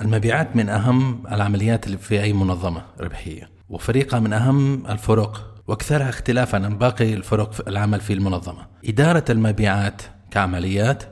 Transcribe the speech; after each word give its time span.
المبيعات 0.00 0.56
من 0.56 0.68
أهم 0.68 1.22
العمليات 1.32 1.86
اللي 1.86 1.98
في 1.98 2.22
أي 2.22 2.32
منظمة 2.32 2.82
ربحية 3.00 3.50
وفريقها 3.68 4.20
من 4.20 4.32
أهم 4.32 4.86
الفرق 4.86 5.54
واكثرها 5.66 6.08
اختلافا 6.08 6.56
عن 6.64 6.78
باقي 6.78 7.14
الفرق 7.14 7.52
في 7.52 7.68
العمل 7.68 8.00
في 8.00 8.12
المنظمة. 8.12 8.66
إدارة 8.84 9.24
المبيعات 9.30 10.02
كعمليات 10.30 11.02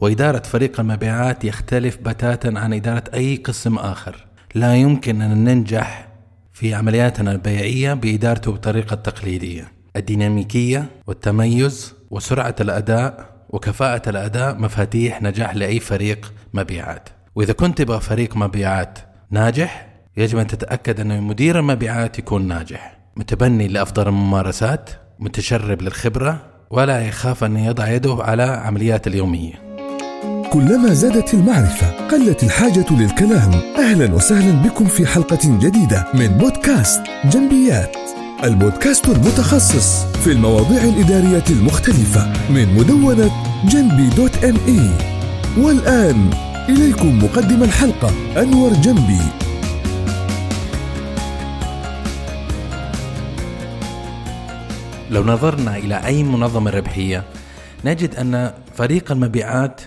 وإدارة 0.00 0.42
فريق 0.42 0.80
المبيعات 0.80 1.44
يختلف 1.44 1.96
بتاتا 1.96 2.52
عن 2.56 2.72
إدارة 2.72 3.04
أي 3.14 3.36
قسم 3.36 3.78
آخر. 3.78 4.26
لا 4.54 4.76
يمكن 4.76 5.22
أن 5.22 5.44
ننجح 5.44 6.08
في 6.52 6.74
عملياتنا 6.74 7.32
البيعية 7.32 7.94
بإدارته 7.94 8.52
بطريقة 8.52 8.96
تقليدية. 8.96 9.72
الديناميكية 9.96 10.86
والتميز 11.06 11.94
وسرعة 12.10 12.54
الأداء 12.60 13.30
وكفاءة 13.48 14.08
الأداء 14.10 14.58
مفاتيح 14.58 15.22
نجاح 15.22 15.54
لأي 15.54 15.80
فريق 15.80 16.32
مبيعات. 16.54 17.08
وإذا 17.40 17.52
كنت 17.52 17.78
تبغى 17.78 18.00
فريق 18.00 18.36
مبيعات 18.36 18.98
ناجح 19.30 19.86
يجب 20.16 20.38
أن 20.38 20.46
تتأكد 20.46 21.00
أن 21.00 21.22
مدير 21.22 21.58
المبيعات 21.58 22.18
يكون 22.18 22.48
ناجح. 22.48 22.98
متبني 23.16 23.68
لأفضل 23.68 24.08
الممارسات 24.08 24.90
متشرب 25.18 25.82
للخبرة 25.82 26.40
ولا 26.70 27.00
يخاف 27.08 27.44
أن 27.44 27.56
يضع 27.56 27.88
يده 27.88 28.16
على 28.20 28.42
عمليات 28.42 29.06
اليومية. 29.06 29.54
كلما 30.52 30.94
زادت 30.94 31.34
المعرفة 31.34 32.06
قلت 32.08 32.42
الحاجة 32.42 32.86
للكلام. 32.90 33.50
أهلا 33.78 34.14
وسهلا 34.14 34.62
بكم 34.62 34.84
في 34.84 35.06
حلقة 35.06 35.58
جديدة 35.58 36.06
من 36.14 36.28
بودكاست 36.28 37.02
جنبيات. 37.24 37.96
البودكاست 38.44 39.08
المتخصص 39.08 40.04
في 40.04 40.32
المواضيع 40.32 40.82
الإدارية 40.82 41.44
المختلفة 41.50 42.32
من 42.50 42.74
مدونة 42.74 43.30
جنبي 43.64 44.08
dot 44.16 44.44
me. 44.44 44.90
والآن 45.64 46.49
إليكم 46.70 47.24
مقدم 47.24 47.62
الحلقة 47.62 48.10
أنور 48.42 48.72
جنبي. 48.72 49.20
لو 55.10 55.24
نظرنا 55.24 55.76
إلى 55.76 56.06
أي 56.06 56.22
منظمة 56.22 56.70
ربحية 56.70 57.24
نجد 57.84 58.14
أن 58.14 58.52
فريق 58.74 59.12
المبيعات 59.12 59.80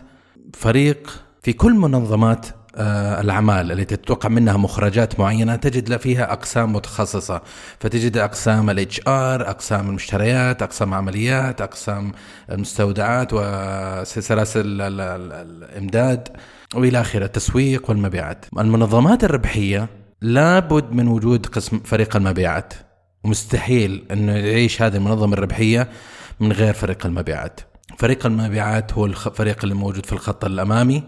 فريق 0.54 1.24
في 1.44 1.54
كل 1.54 1.74
منظمات 1.74 2.46
آه، 2.76 3.22
الأعمال 3.22 3.72
التي 3.72 3.96
تتوقع 3.96 4.30
منها 4.30 4.58
مخرجات 4.58 5.20
معينة 5.20 5.56
تجد 5.56 5.98
فيها 5.98 6.34
أقسام 6.34 6.74
متخصصة. 6.74 7.42
فتجد 7.80 8.18
أقسام 8.18 8.70
ال 8.70 9.02
HR 9.08 9.50
أقسام 9.50 9.90
المشتريات 9.90 10.62
أقسام 10.62 10.94
عمليات 10.94 11.62
أقسام 11.62 12.12
المستودعات 12.52 13.28
وسلاسل 13.34 14.82
الإمداد. 14.82 16.28
وإلى 16.76 17.02
آخره 17.02 17.26
التسويق 17.26 17.90
والمبيعات 17.90 18.46
المنظمات 18.58 19.24
الربحية 19.24 19.90
لابد 20.22 20.92
من 20.92 21.08
وجود 21.08 21.46
قسم 21.46 21.80
فريق 21.80 22.16
المبيعات 22.16 22.74
مستحيل 23.26 24.06
انه 24.12 24.32
يعيش 24.32 24.82
هذه 24.82 24.96
المنظمة 24.96 25.34
الربحية 25.34 25.90
من 26.40 26.52
غير 26.52 26.74
فريق 26.74 27.06
المبيعات. 27.06 27.60
فريق 27.98 28.26
المبيعات 28.26 28.94
هو 28.94 29.06
الفريق 29.06 29.60
اللي 29.64 29.76
موجود 29.76 30.06
في 30.06 30.14
الخط 30.14 30.46
الأمامي 30.46 31.04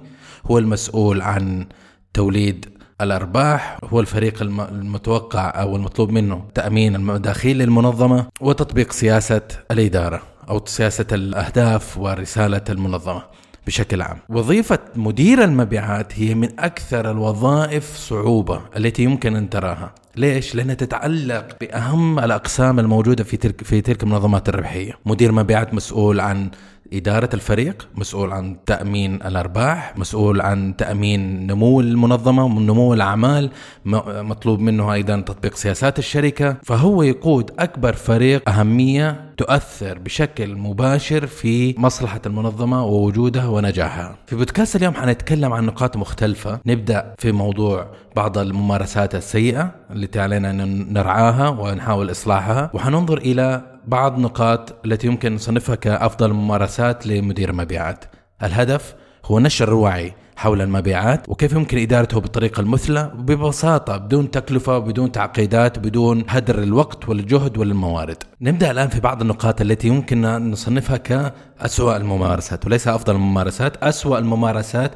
هو 0.46 0.58
المسؤول 0.58 1.22
عن 1.22 1.66
توليد 2.14 2.66
الأرباح 3.02 3.78
هو 3.84 4.00
الفريق 4.00 4.42
المتوقع 4.42 5.62
أو 5.62 5.76
المطلوب 5.76 6.10
منه 6.12 6.46
تأمين 6.56 6.96
المداخيل 6.96 7.58
للمنظمة 7.58 8.28
وتطبيق 8.42 8.92
سياسة 8.92 9.42
الإدارة 9.72 10.22
أو 10.50 10.66
سياسة 10.66 11.06
الأهداف 11.12 11.98
ورسالة 11.98 12.62
المنظمة. 12.70 13.24
بشكل 13.68 14.02
عام. 14.02 14.18
وظيفة 14.30 14.80
مدير 14.96 15.44
المبيعات 15.44 16.20
هي 16.20 16.36
من 16.36 16.60
أكثر 16.60 17.12
الوظائف 17.12 17.98
صعوبة 17.98 18.62
التي 18.78 19.04
يمكن 19.04 19.36
أن 19.36 19.50
تراها. 19.50 19.94
ليش؟ 20.16 20.56
لأنها 20.56 20.76
تتعلق 20.76 21.58
بأهم 21.62 22.20
الأقسام 22.20 22.80
الموجودة 22.80 23.24
في 23.24 23.38
تلك 23.38 23.64
في 23.64 23.82
تلك 23.82 24.04
المنظمات 24.04 24.50
الربحية. 24.50 24.94
مدير 25.06 25.32
مبيعات 25.32 25.74
مسؤول 25.74 26.20
عن 26.20 26.50
إدارة 26.94 27.30
الفريق 27.34 27.88
مسؤول 27.96 28.32
عن 28.32 28.58
تأمين 28.66 29.16
الأرباح 29.16 29.98
مسؤول 29.98 30.42
عن 30.42 30.76
تأمين 30.78 31.48
نمو 31.48 31.82
المنظمة 31.82 32.46
ونمو 32.46 32.94
الأعمال 32.94 33.52
مطلوب 33.86 34.60
منه 34.60 34.94
أيضا 34.94 35.22
تطبيق 35.22 35.56
سياسات 35.56 36.00
الشركة. 36.00 36.58
فهو 36.64 37.04
يقود 37.04 37.52
أكبر 37.60 37.94
فريق 37.94 38.50
أهمية 38.50 39.25
تؤثر 39.38 40.00
بشكل 40.00 40.56
مباشر 40.56 41.28
في 41.28 41.76
مصلحة 41.78 42.22
المنظمة 42.26 42.86
ووجودها 42.86 43.48
ونجاحها. 43.48 44.16
في 44.26 44.36
بودكاست 44.36 44.76
اليوم 44.76 44.94
حنتكلم 44.94 45.54
عن 45.54 45.66
نقاط 45.66 45.98
مختلفة. 45.98 46.60
نبدأ 46.66 47.14
في 47.18 47.32
موضوع 47.32 47.88
بعض 48.16 48.38
الممارسات 48.38 49.16
السيئة 49.16 49.72
التي 49.92 50.20
علينا 50.20 50.50
أن 50.50 50.94
نرعاها 50.94 51.50
ونحاول 51.50 52.12
إصلاحها 52.12 52.72
وحننظر 52.74 53.18
إلى 53.18 53.62
بعض 53.88 54.20
نقاط 54.20 54.86
التي 54.86 55.08
يمكن 55.08 55.36
نصنفها 55.36 55.76
كأفضل 55.76 56.34
ممارسات 56.34 57.08
لمدير 57.08 57.50
المبيعات 57.50 58.06
الهدف 58.44 58.96
هو 59.26 59.40
نشر 59.40 59.68
الوعي 59.68 60.14
حول 60.36 60.62
المبيعات 60.62 61.30
وكيف 61.30 61.52
يمكن 61.52 61.78
إدارته 61.78 62.20
بالطريقة 62.20 62.60
المثلى 62.60 63.12
ببساطة 63.16 63.98
بدون 63.98 64.32
تكلفة 64.32 64.78
بدون 64.78 65.12
تعقيدات 65.12 65.80
بدون 65.80 66.24
هدر 66.30 66.64
الوقت 66.64 67.10
والجهد 67.10 67.58
والموارد. 67.58 68.24
نبدأ 68.42 68.72
الآن 68.72 68.88
في 68.88 69.00
بعض 69.00 69.22
النقاط 69.22 69.62
التي 69.62 69.88
يمكن 69.88 70.22
نصنفها 70.22 70.98
كأسوأ 70.98 71.98
الممارسات 71.98 72.66
وليس 72.66 72.88
أفضل 72.88 73.16
الممارسات، 73.16 73.78
أسوأ 73.84 74.20
الممارسات 74.20 74.92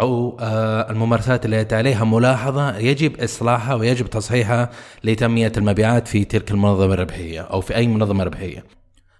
أو 0.00 0.38
آه، 0.40 0.90
الممارسات 0.90 1.46
التي 1.46 1.74
عليها 1.74 2.04
ملاحظة 2.04 2.78
يجب 2.78 3.20
إصلاحها 3.20 3.74
ويجب 3.74 4.06
تصحيحها 4.06 4.70
لتنمية 5.04 5.52
المبيعات 5.56 6.08
في 6.08 6.24
تلك 6.24 6.50
المنظمة 6.50 6.94
الربحية 6.94 7.40
أو 7.40 7.60
في 7.60 7.76
أي 7.76 7.86
منظمة 7.86 8.24
ربحية. 8.24 8.64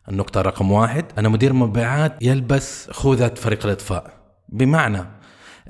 النقطة 0.09 0.41
رقم 0.41 0.73
واحد 0.73 1.05
أن 1.19 1.31
مدير 1.31 1.53
مبيعات 1.53 2.23
يلبس 2.23 2.91
خوذة 2.91 3.35
فريق 3.37 3.67
الإطفاء 3.67 4.11
بمعنى 4.49 5.05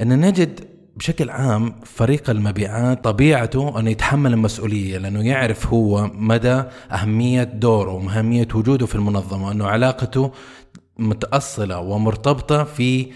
أن 0.01 0.21
نجد 0.21 0.61
بشكل 0.97 1.31
عام 1.31 1.75
فريق 1.85 2.31
المبيعات 2.31 3.05
طبيعته 3.05 3.81
انه 3.81 3.91
يتحمل 3.91 4.33
المسؤولية 4.33 4.99
لأنه 4.99 5.27
يعرف 5.27 5.67
هو 5.67 6.11
مدى 6.15 6.63
أهمية 6.93 7.43
دوره 7.43 7.93
وأهمية 7.93 8.49
وجوده 8.55 8.87
في 8.87 8.95
المنظمة 8.95 9.53
أنه 9.53 9.67
علاقته 9.67 10.31
متأصلة 10.99 11.81
ومرتبطة 11.81 12.65
في 12.65 13.07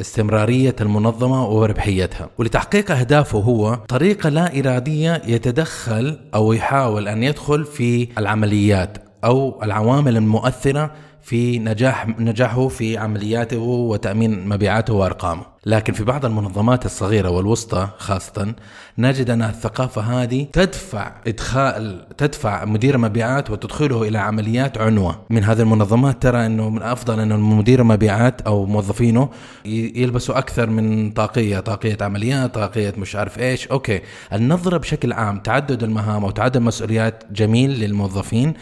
استمرارية 0.00 0.76
المنظمة 0.80 1.48
وربحيتها. 1.48 2.30
ولتحقيق 2.38 2.90
أهدافه 2.90 3.38
هو 3.38 3.74
طريقة 3.74 4.28
لا 4.28 4.58
إرادية 4.58 5.22
يتدخل 5.26 6.18
أو 6.34 6.52
يحاول 6.52 7.08
أن 7.08 7.22
يدخل 7.22 7.64
في 7.64 8.08
العمليات 8.18 8.98
أو 9.24 9.62
العوامل 9.62 10.16
المؤثرة 10.16 10.90
في 11.26 11.58
نجاح 11.58 12.08
نجاحه 12.08 12.68
في 12.68 12.98
عملياته 12.98 13.58
وتأمين 13.58 14.48
مبيعاته 14.48 14.94
وأرقامه. 14.94 15.42
لكن 15.66 15.92
في 15.92 16.04
بعض 16.04 16.24
المنظمات 16.24 16.86
الصغيرة 16.86 17.30
والوسطى 17.30 17.88
خاصة 17.98 18.54
نجد 18.98 19.30
أن 19.30 19.42
الثقافة 19.42 20.02
هذه 20.02 20.46
تدفع 20.52 21.12
إدخال 21.26 22.06
تدفع 22.18 22.64
مدير 22.64 22.94
المبيعات 22.94 23.50
وتدخله 23.50 24.02
إلى 24.02 24.18
عمليات 24.18 24.78
عنوة. 24.78 25.18
من 25.30 25.44
هذه 25.44 25.60
المنظمات 25.60 26.22
ترى 26.22 26.46
أنه 26.46 26.70
من 26.70 26.82
أفضل 26.82 27.20
أن 27.20 27.40
مدير 27.40 27.80
المبيعات 27.80 28.40
أو 28.40 28.66
موظفينه 28.66 29.28
يلبسوا 29.64 30.38
أكثر 30.38 30.70
من 30.70 31.10
طاقية 31.10 31.60
طاقية 31.60 31.96
عمليات 32.00 32.54
طاقية 32.54 32.94
مش 32.98 33.16
عارف 33.16 33.38
إيش. 33.38 33.66
okay. 33.68 34.00
النظرة 34.32 34.76
بشكل 34.76 35.12
عام 35.12 35.38
تعدد 35.38 35.82
المهام 35.82 36.24
وتعدد 36.24 36.56
المسؤوليات 36.56 37.24
جميل 37.32 37.70
للموظفين 37.70 38.54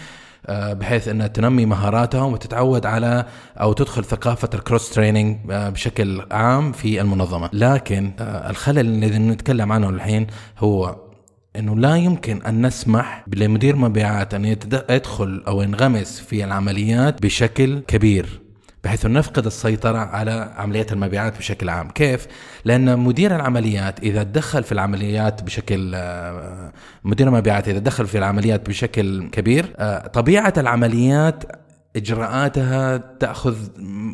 بحيث 0.48 1.08
إنها 1.08 1.26
تنمي 1.26 1.66
مهاراتهم 1.66 2.32
وتتعود 2.32 2.86
على 2.86 3.26
أو 3.60 3.72
تدخل 3.72 4.04
ثقافة 4.04 4.50
ال 4.54 4.60
cross 4.60 4.90
training 4.90 5.38
آه، 5.50 5.68
بشكل 5.68 6.26
عام 6.30 6.72
في 6.72 7.00
المنظمة، 7.00 7.50
لكن 7.52 8.12
آه، 8.20 8.50
الخلل 8.50 8.78
اللي 8.78 9.18
نتكلم 9.18 9.72
عنه 9.72 9.88
الحين 9.88 10.26
هو 10.58 10.96
إنه 11.56 11.76
لا 11.76 11.96
يمكن 11.96 12.42
أن 12.42 12.66
نسمح 12.66 13.24
لمدير 13.34 13.76
مبيعات 13.76 14.34
أن 14.34 14.44
يدخل 14.90 15.44
أو 15.48 15.62
ينغمس 15.62 16.20
في 16.20 16.44
العمليات 16.44 17.22
بشكل 17.22 17.80
كبير. 17.80 18.43
بحيث 18.84 19.06
نفقد 19.06 19.46
السيطرة 19.46 19.98
على 19.98 20.52
عمليات 20.56 20.92
المبيعات 20.92 21.38
بشكل 21.38 21.68
عام 21.68 21.90
كيف؟ 21.90 22.26
لأن 22.64 22.98
مدير 22.98 23.36
العمليات 23.36 24.00
إذا 24.00 24.22
تدخل 24.22 24.62
في 24.62 24.72
العمليات 24.72 25.42
بشكل 25.42 25.92
آه، 25.94 26.72
مدير 27.04 27.28
المبيعات 27.28 27.68
إذا 27.68 27.78
دخل 27.78 28.06
في 28.06 28.18
العمليات 28.18 28.68
بشكل 28.68 29.28
كبير 29.32 29.74
آه، 29.76 30.06
طبيعة 30.06 30.52
العمليات 30.56 31.44
إجراءاتها 31.96 32.96
تأخذ 32.96 33.56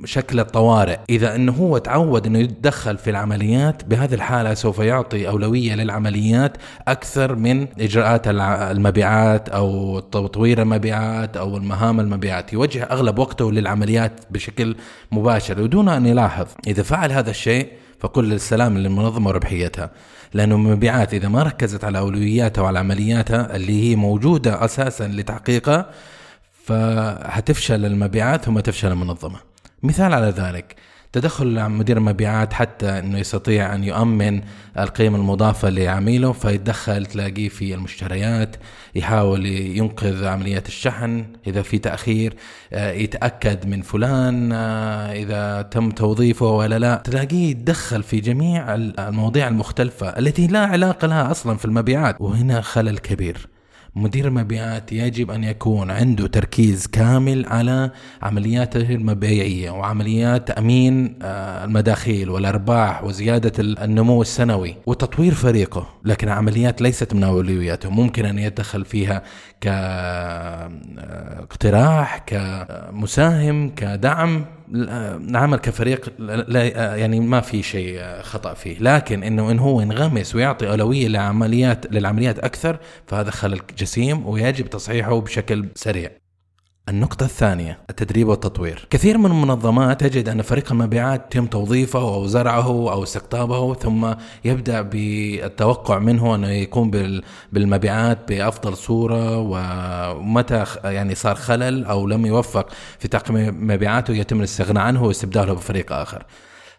شكل 0.04 0.40
الطوارئ. 0.40 0.98
إذا 1.10 1.34
إنه 1.34 1.52
هو 1.52 1.78
تعود 1.78 2.26
إنه 2.26 2.38
يتدخل 2.38 2.98
في 2.98 3.10
العمليات 3.10 3.84
بهذه 3.84 4.14
الحالة 4.14 4.54
سوف 4.54 4.78
يعطي 4.78 5.28
أولوية 5.28 5.74
للعمليات 5.74 6.56
أكثر 6.88 7.34
من 7.34 7.66
إجراءات 7.80 8.22
المبيعات 8.76 9.48
أو 9.48 9.98
تطوير 10.00 10.62
المبيعات 10.62 11.36
أو 11.36 11.56
المهام 11.56 12.00
المبيعات. 12.00 12.52
يوجه 12.52 12.82
أغلب 12.82 13.18
وقته 13.18 13.52
للعمليات 13.52 14.12
بشكل 14.30 14.76
مباشر. 15.12 15.62
ودون 15.62 15.88
أن 15.88 16.06
يلاحظ 16.06 16.46
إذا 16.66 16.82
فعل 16.82 17.12
هذا 17.12 17.30
الشيء 17.30 17.68
فكل 17.98 18.32
السلام 18.32 18.78
للمنظمة 18.78 19.28
وربحيتها 19.28 19.90
لأنه 20.34 20.54
المبيعات 20.54 21.14
إذا 21.14 21.28
ما 21.28 21.42
ركزت 21.42 21.84
على 21.84 21.98
أولوياتها 21.98 22.62
وعلى 22.62 22.78
عملياتها 22.78 23.56
اللي 23.56 23.90
هي 23.90 23.96
موجودة 23.96 24.64
أساسا 24.64 25.08
لتحقيقها 25.08 25.90
فهتفشل 26.64 27.86
المبيعات 27.86 28.44
ثم 28.44 28.60
تفشل 28.60 28.92
المنظمة. 28.92 29.40
مثال 29.82 30.14
على 30.14 30.30
ذلك 30.30 30.76
تدخل 31.12 31.68
مدير 31.68 31.96
المبيعات 31.96 32.52
حتى 32.52 32.98
إنه 32.98 33.18
يستطيع 33.18 33.74
أن 33.74 33.84
يؤمن 33.84 34.40
القيمة 34.78 35.18
المضافة 35.18 35.70
لعميله 35.70 36.32
فيتدخل 36.32 37.06
تلاقيه 37.06 37.48
في 37.48 37.74
المشتريات 37.74 38.56
يحاول 38.94 39.46
ينقذ 39.46 40.24
عمليات 40.24 40.68
الشحن 40.68 41.24
إذا 41.46 41.62
في 41.62 41.78
تأخير 41.78 42.34
آه، 42.72 42.92
يتأكد 42.92 43.66
من 43.66 43.82
فلان 43.82 44.52
آه، 44.52 45.12
إذا 45.12 45.62
تم 45.62 45.90
توظيفه 45.90 46.46
ولا 46.46 46.78
لا. 46.78 47.02
تلاقيه 47.04 47.50
يتدخل 47.50 48.02
في 48.02 48.20
جميع 48.20 48.74
المواضيع 48.74 49.48
المختلفة 49.48 50.08
التي 50.08 50.46
لا 50.46 50.66
علاقة 50.66 51.06
لها 51.06 51.30
أصلا 51.30 51.56
في 51.56 51.64
المبيعات. 51.64 52.16
وهنا 52.20 52.60
خلل 52.60 52.98
كبير. 52.98 53.49
مدير 53.94 54.28
المبيعات 54.28 54.92
يجب 54.92 55.30
أن 55.30 55.44
يكون 55.44 55.90
عنده 55.90 56.26
تركيز 56.26 56.86
كامل 56.86 57.46
على 57.46 57.90
عملياته 58.22 58.94
المبيعية 58.94 59.70
وعمليات 59.70 60.48
تأمين 60.48 61.18
آه، 61.22 61.64
المداخيل 61.64 62.30
والأرباح 62.30 63.04
وزيادة 63.04 63.52
النمو 63.58 64.22
السنوي 64.22 64.76
وتطوير 64.86 65.34
فريقه. 65.34 65.88
لكن 66.04 66.28
عمليات 66.28 66.82
ليست 66.82 67.14
من 67.14 67.24
أولوياته. 67.24 67.90
ممكن 67.90 68.24
أن 68.24 68.38
يدخل 68.38 68.84
فيها 68.84 69.22
كاقتراح 71.20 72.18
كمساهم 72.26 73.68
كدعم. 73.68 74.44
نعمل 75.20 75.58
كفريق 75.58 76.12
لا 76.48 76.96
يعني 76.96 77.20
ما 77.20 77.40
في 77.40 77.62
شيء 77.62 78.20
خطأ 78.22 78.54
فيه. 78.54 78.78
لكن 78.80 79.22
إنه 79.22 79.50
إن 79.50 79.58
هو 79.58 79.80
ينغمس 79.80 80.34
ويعطي 80.34 80.68
أولوية 80.68 81.08
لعمليات 81.08 81.92
للعمليات 81.92 82.38
أكثر 82.38 82.78
فهذا 83.06 83.30
خلل 83.30 83.60
جسيم 83.78 84.26
ويجب 84.26 84.70
تصحيحه 84.70 85.20
بشكل 85.20 85.68
سريع. 85.74 86.10
النقطة 86.90 87.24
الثانية 87.24 87.78
التدريب 87.90 88.28
والتطوير. 88.28 88.86
كثير 88.90 89.18
من 89.18 89.26
المنظمات 89.26 90.00
تجد 90.00 90.28
أن 90.28 90.42
فريق 90.42 90.72
المبيعات 90.72 91.34
يتم 91.34 91.46
توظيفه 91.46 92.14
أو 92.14 92.26
زرعه 92.26 92.66
أو 92.66 93.02
استقطابه 93.02 93.74
ثم 93.74 94.14
يبدأ 94.44 94.82
بالتوقع 94.82 95.98
منه 95.98 96.34
أنه 96.34 96.48
يكون 96.48 96.90
بالمبيعات 97.52 98.18
بأفضل 98.28 98.76
صورة 98.76 99.38
ومتى 99.38 100.64
يعني 100.84 101.14
صار 101.14 101.34
خلل 101.34 101.84
أو 101.84 102.06
لم 102.06 102.26
يوفق 102.26 102.68
في 102.98 103.08
تقييم 103.08 103.66
مبيعاته 103.66 104.14
يتم 104.14 104.38
الاستغناء 104.38 104.84
عنه 104.84 105.04
واستبداله 105.04 105.52
بفريق 105.52 105.92
آخر. 105.92 106.24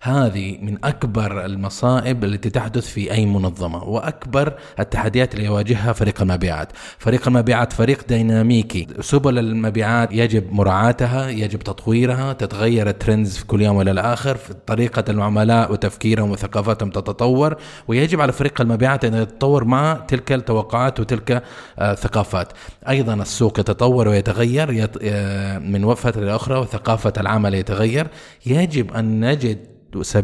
هذه 0.03 0.57
من 0.61 0.77
أكبر 0.83 1.45
المصائب 1.45 2.23
التي 2.23 2.49
تحدث 2.49 2.87
في 2.87 3.11
أي 3.11 3.25
منظمة 3.25 3.83
وأكبر 3.83 4.53
التحديات 4.79 5.33
اللي 5.33 5.45
يواجهها 5.45 5.93
فريق 5.93 6.21
المبيعات. 6.21 6.67
فريق 6.97 7.27
المبيعات 7.27 7.73
فريق 7.73 8.07
ديناميكي. 8.07 8.87
سبل 8.99 9.39
المبيعات 9.39 10.09
يجب 10.11 10.53
مراعاتها 10.53 11.29
يجب 11.29 11.59
تطويرها 11.59 12.33
تتغير 12.33 12.89
الترندز 12.89 13.37
في 13.37 13.45
كل 13.45 13.61
يوم 13.61 13.81
إلى 13.81 13.91
الآخر 13.91 14.37
في 14.37 14.53
طريقة 14.67 15.03
العملاء 15.09 15.71
وتفكيرهم 15.71 16.31
وثقافتهم 16.31 16.89
تتطور 16.89 17.55
ويجب 17.87 18.21
على 18.21 18.31
فريق 18.31 18.61
المبيعات 18.61 19.05
أن 19.05 19.13
يتطور 19.13 19.63
مع 19.63 19.93
تلك 20.07 20.31
التوقعات 20.31 20.99
وتلك 20.99 21.43
الثقافات 21.81 22.47
آه، 22.51 22.89
أيضا 22.89 23.13
السوق 23.13 23.59
يتطور 23.59 24.07
ويتغير 24.07 24.89
آه، 25.01 25.57
من 25.57 25.93
فتره 25.93 26.21
لاخرى 26.21 26.59
وثقافة 26.59 27.13
العمل 27.17 27.53
يتغير. 27.53 28.07
يجب 28.45 28.93
أن 28.93 29.31
نجد 29.31 29.70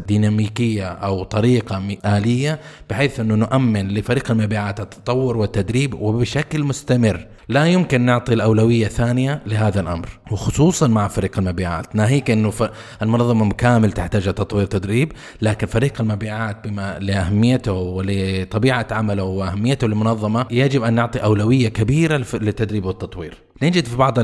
ديناميكية 0.08 0.86
أو 0.86 1.24
طريقة 1.24 1.98
آلية 2.06 2.60
بحيث 2.90 3.20
أنه 3.20 3.36
نؤمن 3.36 3.88
لفريق 3.88 4.32
المبيعات 4.32 4.80
التطور 4.80 5.38
والتدريب 5.38 5.94
وبشكل 5.94 6.64
مستمر. 6.64 7.28
لا 7.50 7.66
يمكن 7.66 8.02
نعطي 8.02 8.34
الأولوية 8.34 8.88
ثانية 8.88 9.42
لهذا 9.46 9.80
الأمر 9.82 10.10
وخصوصا 10.32 10.88
مع 10.88 11.08
فريق 11.08 11.40
المبيعات. 11.40 11.96
ناهيك 11.96 12.32
أنه 12.32 12.54
المنظمة 13.02 13.52
كامل 13.54 13.92
تحتاج 13.92 14.24
تطوير 14.34 14.66
تدريب 14.66 15.12
لكن 15.42 15.68
فريق 15.68 16.02
المبيعات 16.02 16.68
بما 16.68 17.00
لأهميته 17.00 17.74
ولطبيعة 17.74 18.88
عمله 18.92 19.24
وأهميته 19.24 19.88
للمنظمة 19.88 20.46
يجب 20.52 20.84
أن 20.84 20.94
نعطي 20.94 21.20
أولوية 21.20 21.70
كبيرة 21.70 22.26
للتدريب 22.34 22.86
والتطوير. 22.86 23.47
نجد 23.62 23.86
في 23.86 23.96
بعض 23.98 24.20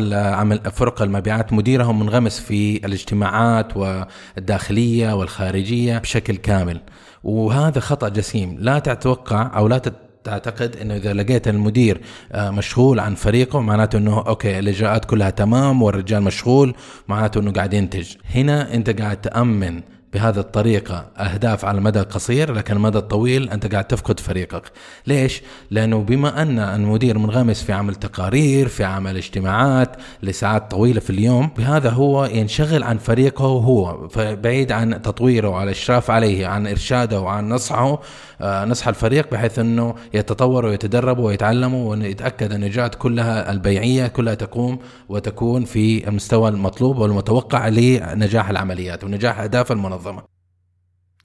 فرق 0.69 1.01
المبيعات 1.01 1.53
مديرهم 1.53 2.00
منغمس 2.00 2.39
في 2.39 2.85
الاجتماعات 2.85 3.77
والداخلية 3.77 5.13
والخارجية 5.13 5.97
بشكل 5.97 6.35
كامل. 6.35 6.81
وهذا 7.24 7.80
خطأ 7.80 8.09
جسيم. 8.09 8.57
لا 8.59 8.80
تتوقع 8.80 9.51
أو 9.57 9.68
لا 9.68 9.81
تعتقد 10.24 10.75
إنه 10.75 10.95
إذا 10.95 11.13
لقيت 11.13 11.47
المدير 11.47 12.01
آه، 12.31 12.50
مشغول 12.50 13.00
عن 13.00 13.15
فريقه 13.15 13.62
معناته 13.62 13.97
إنه 13.97 14.18
أوكي 14.27 14.59
الإجراءات 14.59 15.06
كلها 15.06 15.30
تمام 15.30 15.81
والرجال 15.81 16.24
مشغول 16.24 16.75
معناته 17.07 17.39
إنه 17.39 17.51
قاعد 17.51 17.74
ينتج. 17.74 18.15
هنا 18.36 18.74
أنت 18.74 19.01
قاعد 19.01 19.21
تأمن 19.21 19.81
بهذه 20.13 20.39
الطريقة 20.39 21.06
أهداف 21.18 21.65
على 21.65 21.77
المدى 21.77 22.00
القصير 22.00 22.54
لكن 22.54 22.75
المدى 22.75 22.98
الطويل 22.98 23.50
أنت 23.50 23.71
قاعد 23.71 23.86
تفقد 23.86 24.19
فريقك 24.19 24.71
ليش؟ 25.07 25.42
لأنه 25.71 25.98
بما 26.00 26.42
أن 26.42 26.60
المدير 26.60 27.18
منغمس 27.18 27.63
في 27.63 27.74
عمل 27.74 27.95
تقارير 27.95 28.68
في 28.68 28.83
عمل 28.83 29.18
اجتماعات 29.18 29.95
لساعات 30.24 30.71
طويلة 30.71 31.00
في 31.00 31.10
اليوم 31.10 31.50
بهذا 31.57 31.89
هو 31.89 32.25
ينشغل 32.25 32.83
عن 32.83 32.98
فريقه 32.98 33.45
هو 33.45 34.07
بعيد 34.18 34.71
عن 34.71 35.01
تطويره 35.01 35.50
وعلى 35.50 35.63
الإشراف 35.63 36.12
عليه 36.12 36.48
عن 36.48 36.68
إرشاده 36.68 37.21
وعن 37.21 37.50
نصحه 37.50 38.00
آه، 38.42 38.65
نصح 38.65 38.88
الفريق 38.88 39.31
بحيث 39.31 39.60
أنه 39.60 39.95
يتطور 40.13 40.65
ويتدرب 40.65 41.19
ويتعلم 41.19 41.74
ويتأكد 41.74 42.51
أن 42.51 42.63
الإجراءات 42.63 42.95
كلها 42.95 43.51
البيعية 43.51 44.07
كلها 44.07 44.33
تقوم 44.33 44.80
وتكون 45.10 45.65
في 45.65 46.07
المستوى 46.07 46.50
المطلوب 46.50 46.98
والمتوقع 46.98 47.68
لنجاح 47.68 48.50
العمليات 48.50 49.04
ونجاح 49.04 49.39
أهداف 49.39 49.71
المنظمة 49.71 50.02
المنظمة. 50.09 50.33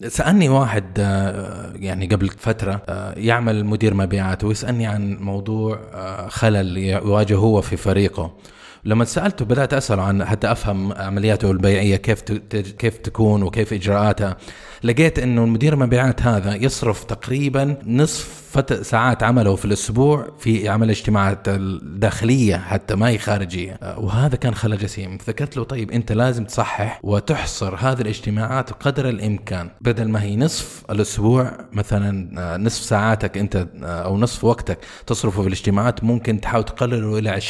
سألني 0.09 0.49
واحد 0.49 0.85
آه، 0.99 1.73
يعني 1.77 2.07
قبل 2.07 2.29
فترة 2.29 2.83
آه، 2.89 3.15
يعمل 3.19 3.65
مدير 3.67 3.95
مبيعات 3.95 4.45
ويسألني 4.45 4.87
عن 4.87 5.17
موضوع 5.17 5.81
آه، 5.95 6.29
خلل 6.29 6.79
يواجهه 6.79 7.37
هو 7.37 7.61
في 7.63 7.77
فريقه. 7.77 8.37
لما 8.85 9.05
سألته 9.05 9.45
بدأت 9.45 9.75
اساله 9.75 10.03
عن 10.03 10.25
حتى 10.25 10.53
أفهم 10.53 10.93
عملياته 10.93 11.51
البيعية 11.51 11.97
كيف 11.97 12.23
كيف 12.79 12.99
تكون 12.99 13.43
وكيف 13.43 13.73
إجراءاتها. 13.73 14.37
لقيت 14.85 15.19
إنه 15.19 15.45
المدير 15.45 15.73
المبيعات 15.75 16.23
هذا 16.23 16.55
يصرف 16.55 17.05
تقريبا 17.05 17.77
نصف 17.87 18.49
ساعات 18.83 19.23
عمله 19.23 19.57
في 19.57 19.65
الأسبوع 19.65 20.27
في 20.39 20.69
عمل 20.69 20.91
اجتماعات 20.91 21.49
داخليه 21.83 22.57
حتى 22.57 22.95
ما 22.95 23.09
هي 23.09 23.19
خارجية. 23.19 23.79
وهذا 23.97 24.37
كان 24.37 24.55
خلل 24.55 24.79
جسيم. 24.79 25.19
ذكرت 25.29 25.57
له 25.57 25.65
طيب 25.65 25.91
أنت 25.91 26.13
لازم 26.13 26.45
تصحح 26.45 27.01
وتحصر 27.03 27.75
هذه 27.75 28.01
الاجتماعات 28.01 28.71
قدر 28.71 29.09
الإمكان. 29.09 29.71
بدل 29.81 30.09
ما 30.09 30.23
هي 30.23 30.37
نصف 30.37 30.85
الأسبوع 30.91 31.53
مثلا 31.73 32.57
نصف 32.57 32.83
ساعاتك 32.83 33.39
أنت 33.39 33.67
أو 33.83 34.19
نصف 34.19 34.45
وقتك 34.45 34.79
تصرفه 35.07 35.43
في 35.43 35.49
الاجتماعات 35.49 36.05
ممكن 36.05 36.41
تحاول 36.41 36.65
تقلله 36.65 37.19
إلى 37.19 37.41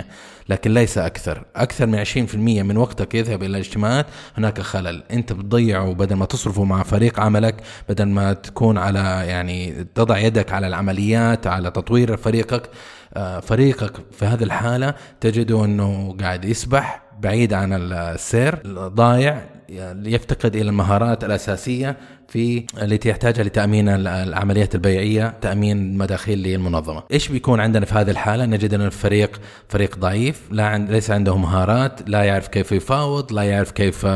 20% 0.00 0.04
لكن 0.48 0.74
ليس 0.74 0.98
أكثر. 0.98 1.44
أكثر 1.56 1.86
من 1.86 2.04
20% 2.04 2.34
من 2.36 2.76
وقتك 2.76 3.14
يذهب 3.14 3.42
إلى 3.42 3.50
الاجتماعات. 3.50 4.06
هناك 4.36 4.60
خلل. 4.60 5.02
أنت 5.10 5.32
بتضيعه 5.32 5.94
بدل 5.94 6.16
ما 6.16 6.24
تصرفه 6.24 6.64
مع 6.64 6.82
فريق 6.82 7.20
عملك 7.20 7.54
بدل 7.88 8.04
ما 8.04 8.32
تكون 8.32 8.78
على 8.78 8.98
يعني 9.26 9.86
تضع 9.94 10.18
يدك 10.18 10.52
على 10.52 10.66
العمليات 10.66 11.46
على 11.46 11.70
تطوير 11.70 12.16
فريقك 12.16 12.70
آه، 13.14 13.40
فريقك 13.40 13.92
في 14.12 14.24
هذه 14.24 14.42
الحالة 14.42 14.94
تجده 15.20 15.64
أنه 15.64 16.16
قاعد 16.20 16.44
يسبح 16.44 17.07
بعيد 17.20 17.52
عن 17.52 17.72
السير 17.92 18.58
ضايع 18.88 19.44
يفتقد 20.04 20.56
إلى 20.56 20.68
المهارات 20.68 21.24
الأساسية 21.24 21.96
في 22.28 22.64
التي 22.82 23.08
يحتاجها 23.08 23.44
لتأمين 23.44 23.88
العمليات 24.06 24.74
البيعية، 24.74 25.34
تأمين 25.40 25.98
مداخيل 25.98 26.38
للمنظمة. 26.38 27.02
إيش 27.12 27.28
بيكون 27.28 27.60
عندنا 27.60 27.86
في 27.86 27.94
هذه 27.94 28.10
الحالة؟ 28.10 28.46
نجد 28.46 28.74
ان 28.74 28.80
الفريق 28.80 29.40
فريق 29.68 29.98
ضعيف، 29.98 30.42
لا 30.50 30.66
عند 30.66 30.90
ليس 30.90 31.10
عنده 31.10 31.36
مهارات، 31.36 32.08
لا 32.08 32.22
يعرف 32.22 32.48
كيف 32.48 32.72
يفاوض، 32.72 33.32
لا 33.32 33.42
يعرف 33.42 33.70
كيف 33.70 34.06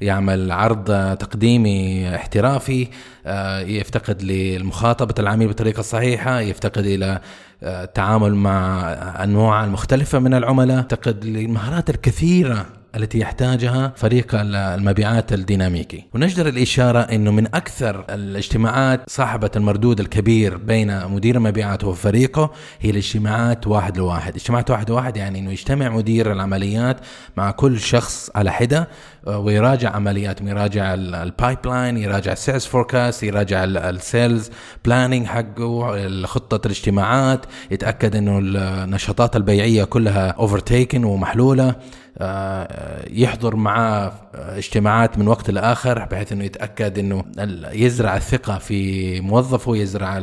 يعمل 0.00 0.52
عرض 0.52 0.84
تقديمي 1.16 2.14
احترافي، 2.14 2.88
آه، 3.26 3.60
يفتقد 3.60 4.22
لمخاطبه 4.22 5.14
العميل 5.18 5.48
بالطريقة 5.48 5.80
الصحيحة، 5.80 6.40
يفتقد 6.40 6.86
إلى 6.86 7.20
التعامل 7.62 8.34
مع 8.34 8.82
أنواع 9.24 9.64
المختلفه 9.64 10.18
من 10.18 10.34
العملاء، 10.34 10.80
يفتقد 10.80 11.24
للمهارات 11.24 11.90
الكثيرة 11.90 12.66
التي 12.96 13.18
يحتاجها 13.18 13.92
فريق 13.96 14.26
المبيعات 14.34 15.32
الديناميكي. 15.32 16.04
ونجدر 16.14 16.48
الإشارة 16.48 16.98
أنه 16.98 17.30
من 17.30 17.46
أكثر 17.46 18.04
الاجتماعات 18.10 19.00
صاحبة 19.10 19.50
المردود 19.56 20.00
الكبير 20.00 20.56
بين 20.56 21.06
مدير 21.06 21.36
المبيعات 21.36 21.84
وفريقه 21.84 22.50
هي 22.80 22.90
الاجتماعات 22.90 23.66
واحد 23.66 23.98
لواحد. 23.98 24.34
اجتماعات 24.36 24.70
واحد 24.70 24.90
لواحد 24.90 25.16
يعني 25.16 25.38
أنه 25.38 25.50
يجتمع 25.50 25.88
مدير 25.88 26.32
العمليات 26.32 26.96
مع 27.36 27.50
كل 27.50 27.80
شخص 27.80 28.30
على 28.34 28.52
حدة 28.52 28.88
ويراجع 29.26 29.90
عملياتهم 29.90 30.48
يراجع 30.48 30.94
ال 30.94 31.58
pipeline 31.64 31.96
يراجع 31.96 32.32
ال 32.32 32.37
sales 32.37 32.64
forecast 32.64 33.22
يراجع 33.22 33.64
ال 33.64 33.78
sales 33.78 34.50
planning 34.84 35.26
حقه 35.26 36.26
خطة 36.26 36.66
الاجتماعات 36.66 37.46
يتأكد 37.70 38.16
إنه 38.16 38.38
النشاطات 38.38 39.36
البيعية 39.36 39.84
كلها 39.84 40.28
overtaken 40.30 41.04
ومحلولة 41.04 41.74
آه، 42.18 43.04
يحضر 43.10 43.56
معاه 43.56 44.12
اجتماعات 44.34 45.18
من 45.18 45.28
وقت 45.28 45.50
لآخر 45.50 46.04
بحيث 46.04 46.32
إنه 46.32 46.44
يتأكد 46.44 46.98
إنه 46.98 47.24
يزرع 47.72 48.16
الثقة 48.16 48.58
في 48.58 49.20
موظفه 49.20 49.76
يزرع 49.76 50.22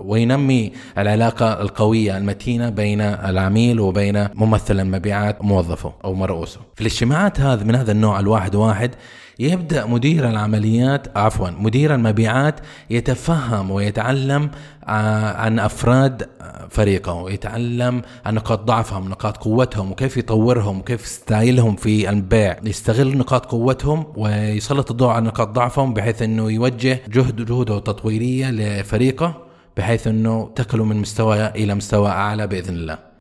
وينمي 0.00 0.72
العلاقة 0.98 1.62
القوية 1.62 2.16
المتينة 2.18 2.70
بين 2.70 3.00
العميل 3.00 3.80
وبين 3.80 4.28
ممثل 4.34 4.80
المبيعات 4.80 5.44
موظفه 5.44 5.92
أو 6.04 6.14
مرؤوسه. 6.14 6.60
في 6.74 6.80
الاجتماعات 6.80 7.40
هذا 7.40 7.64
من 7.64 7.74
هذا 7.82 7.92
النوع 7.92 8.20
الواحد 8.20 8.54
واحد 8.54 8.90
يبدأ 9.38 9.86
مدير 9.86 10.28
العمليات 10.28 11.16
عفوا 11.18 11.50
مدير 11.50 11.94
المبيعات 11.94 12.60
يتفهم 12.90 13.70
ويتعلم 13.70 14.50
آه، 14.84 15.36
عن 15.36 15.58
أفراد 15.58 16.28
فريقه 16.70 17.14
ويتعلم 17.14 18.02
عن 18.26 18.34
نقاط 18.34 18.64
ضعفهم 18.64 19.08
نقاط 19.08 19.36
قوتهم 19.36 19.90
وكيف 19.92 20.16
يطورهم 20.16 20.78
وكيف 20.78 21.06
ستايلهم 21.06 21.76
في 21.76 22.10
البيع. 22.10 22.56
يستغل 22.64 23.18
نقاط 23.18 23.46
قوتهم 23.46 24.06
ويسلط 24.16 24.90
الضوء 24.90 25.08
على 25.08 25.24
نقاط 25.26 25.48
ضعفهم 25.48 25.94
بحيث 25.94 26.22
إنه 26.22 26.50
يوجه 26.50 27.00
جهد 27.08 27.44
جهوده 27.46 27.78
التطويرية 27.78 28.50
لفريقه 28.50 29.34
بحيث 29.76 30.06
إنه 30.06 30.50
تكلوا 30.56 30.86
من 30.86 30.96
مستوى 30.96 31.46
إلى 31.46 31.74
مستوى 31.74 32.08
أعلى 32.08 32.46
بإذن 32.46 32.74
الله. 32.74 33.11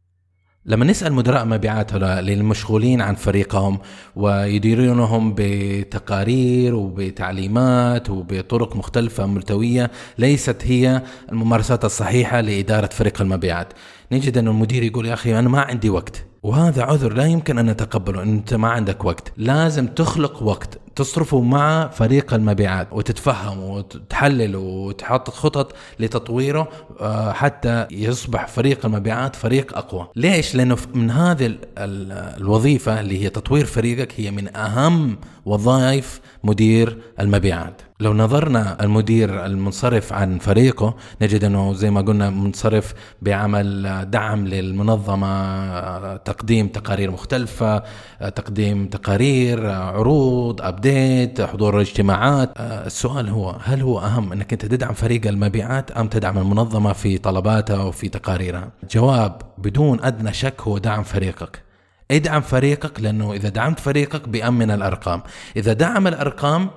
لما 0.66 0.86
نسأل 0.86 1.14
مدراء 1.14 1.46
مبيعات 1.46 1.94
للمشغولين 1.94 3.02
عن 3.02 3.16
فريقهم 3.16 3.80
ويديرونهم 4.16 5.34
بتقارير 5.38 6.76
وبتعليمات 6.76 8.10
وبطرق 8.10 8.76
مختلفة 8.76 9.26
ملتوية 9.26 9.92
ليست 10.18 10.58
هي 10.64 11.02
الممارسات 11.32 11.86
الصحيحة 11.86 12.42
لإدارة 12.42 12.88
فريق 12.88 13.22
المبيعات. 13.22 13.74
نجد 14.12 14.38
أن 14.38 14.48
المدير 14.48 14.84
يقول 14.84 15.06
يا 15.06 15.14
أخي 15.14 15.40
أنا 15.40 15.50
ما 15.50 15.62
عندي 15.62 15.90
وقت 15.90 16.26
وهذا 16.44 16.84
عذر 16.84 17.14
لا 17.14 17.26
يمكن 17.26 17.58
أن 17.58 17.66
نتقبله 17.66 18.24
أن 18.24 18.30
أنت 18.30 18.54
ما 18.54 18.70
عندك 18.70 19.06
وقت 19.06 19.34
لازم 19.38 19.88
تخلق 19.88 20.44
وقت 20.44 20.80
تصرفوا 20.96 21.44
مع 21.44 21.88
فريق 21.88 22.34
المبيعات 22.34 22.88
وتتفهموا 22.92 23.78
وتحلل 23.78 24.56
وتحط 24.56 25.30
خطط 25.30 25.76
لتطويره 26.00 26.68
آه، 27.00 27.32
حتى 27.32 27.88
يصبح 27.92 28.48
فريق 28.48 28.86
المبيعات 28.86 29.36
فريق 29.36 29.78
أقوى. 29.78 30.08
ليش؟ 30.16 30.56
لأنه 30.56 30.78
من 30.94 31.12
هذه 31.12 31.58
الوظيفة 31.78 33.00
اللي 33.00 33.24
هي 33.24 33.30
تطوير 33.30 33.66
فريقك 33.66 34.20
هي 34.20 34.32
من 34.32 34.56
أهم 34.58 35.18
وظائف 35.46 36.22
مدير 36.44 36.98
المبيعات. 37.20 37.82
لو 38.02 38.14
نظرنا 38.14 38.84
المدير 38.84 39.46
المنصرف 39.46 40.14
عن 40.14 40.38
فريقه 40.38 40.96
نجد 41.22 41.44
أنه 41.44 41.74
زي 41.74 41.92
ما 41.92 42.02
قلنا 42.02 42.30
منصرف 42.30 42.94
بعمل 43.22 44.06
دعم 44.12 44.48
للمنظمة 44.48 46.18
تقديم 46.18 46.68
تقارير 46.68 47.12
مختلفة 47.12 47.84
تقديم 48.20 48.88
تقارير 48.88 49.70
عروض 49.70 50.62
ابديت 50.62 51.42
حضور 51.42 51.82
اجتماعات. 51.82 52.50
السؤال 52.58 53.30
هو 53.30 53.56
هل 53.64 53.82
هو 53.82 54.00
أهم 54.00 54.32
أنك 54.32 54.54
أنت 54.54 54.66
تدعم 54.66 54.94
فريق 54.94 55.28
المبيعات 55.28 55.92
أم 55.92 56.08
تدعم 56.08 56.38
المنظمة 56.38 56.94
في 56.94 57.18
طلباتها 57.18 57.84
وفي 57.84 58.10
تقاريرها؟ 58.10 58.70
جواب 58.92 59.42
بدون 59.58 60.04
أدنى 60.04 60.34
شك 60.34 60.62
هو 60.62 60.78
دعم 60.78 61.04
فريقك. 61.04 61.64
ادعم 62.12 62.42
فريقك 62.42 63.02
لأنه 63.02 63.34
إذا 63.34 63.50
دعمت 63.50 63.80
فريقك 63.80 64.30
بيامن 64.30 64.72
الأرقام. 64.72 65.22
إذا 65.56 65.74
دعم 65.74 66.08
الأرقام 66.08 66.70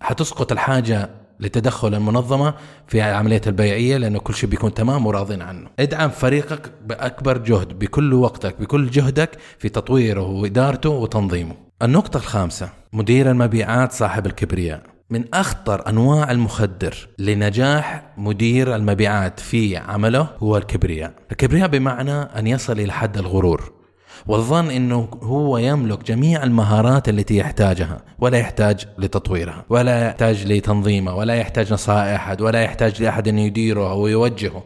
حتسقط 0.00 0.52
الحاجة 0.52 1.10
لتدخل 1.40 1.94
المنظمة 1.94 2.54
في 2.88 3.08
العملية 3.08 3.40
البيعية 3.46 3.96
لأنه 3.96 4.18
كل 4.18 4.34
شيء 4.34 4.50
بيكون 4.50 4.74
تمام 4.74 5.06
وراضين 5.06 5.42
عنه. 5.42 5.68
ادعم 5.78 6.10
فريقك 6.10 6.72
بأكبر 6.86 7.38
جهد 7.38 7.78
بكل 7.78 8.14
وقتك 8.14 8.60
بكل 8.60 8.90
جهدك 8.90 9.30
في 9.58 9.68
تطويره 9.68 10.22
وإدارته 10.22 10.90
وتنظيمه. 10.90 11.54
النقطة 11.82 12.16
الخامسة 12.16 12.68
مدير 12.92 13.30
المبيعات 13.30 13.92
صاحب 13.92 14.26
الكبرياء. 14.26 14.82
من 15.10 15.24
أخطر 15.34 15.88
أنواع 15.88 16.30
المخدر 16.30 17.08
لنجاح 17.18 18.02
مدير 18.16 18.76
المبيعات 18.76 19.40
في 19.40 19.76
عمله 19.76 20.28
هو 20.38 20.56
الكبرياء. 20.56 21.12
الكبرياء 21.32 21.68
بمعنى 21.68 22.12
أن 22.12 22.46
يصل 22.46 22.80
إلى 22.80 22.92
حد 22.92 23.18
الغرور. 23.18 23.75
والظن 24.26 24.70
إنه 24.70 25.08
هو 25.22 25.58
يملك 25.58 26.04
جميع 26.04 26.42
المهارات 26.42 27.08
التي 27.08 27.36
يحتاجها 27.36 28.02
ولا 28.18 28.38
يحتاج 28.38 28.86
لتطويرها 28.98 29.64
ولا 29.68 30.06
يحتاج 30.06 30.52
لتنظيمه 30.52 31.14
ولا 31.14 31.34
يحتاج 31.34 31.72
نصائح 31.72 32.26
أحد 32.26 32.40
ولا 32.40 32.62
يحتاج 32.62 33.02
لأحد 33.02 33.28
أن 33.28 33.38
يديره 33.38 33.90
أو 33.90 34.06
يوجهه. 34.06 34.62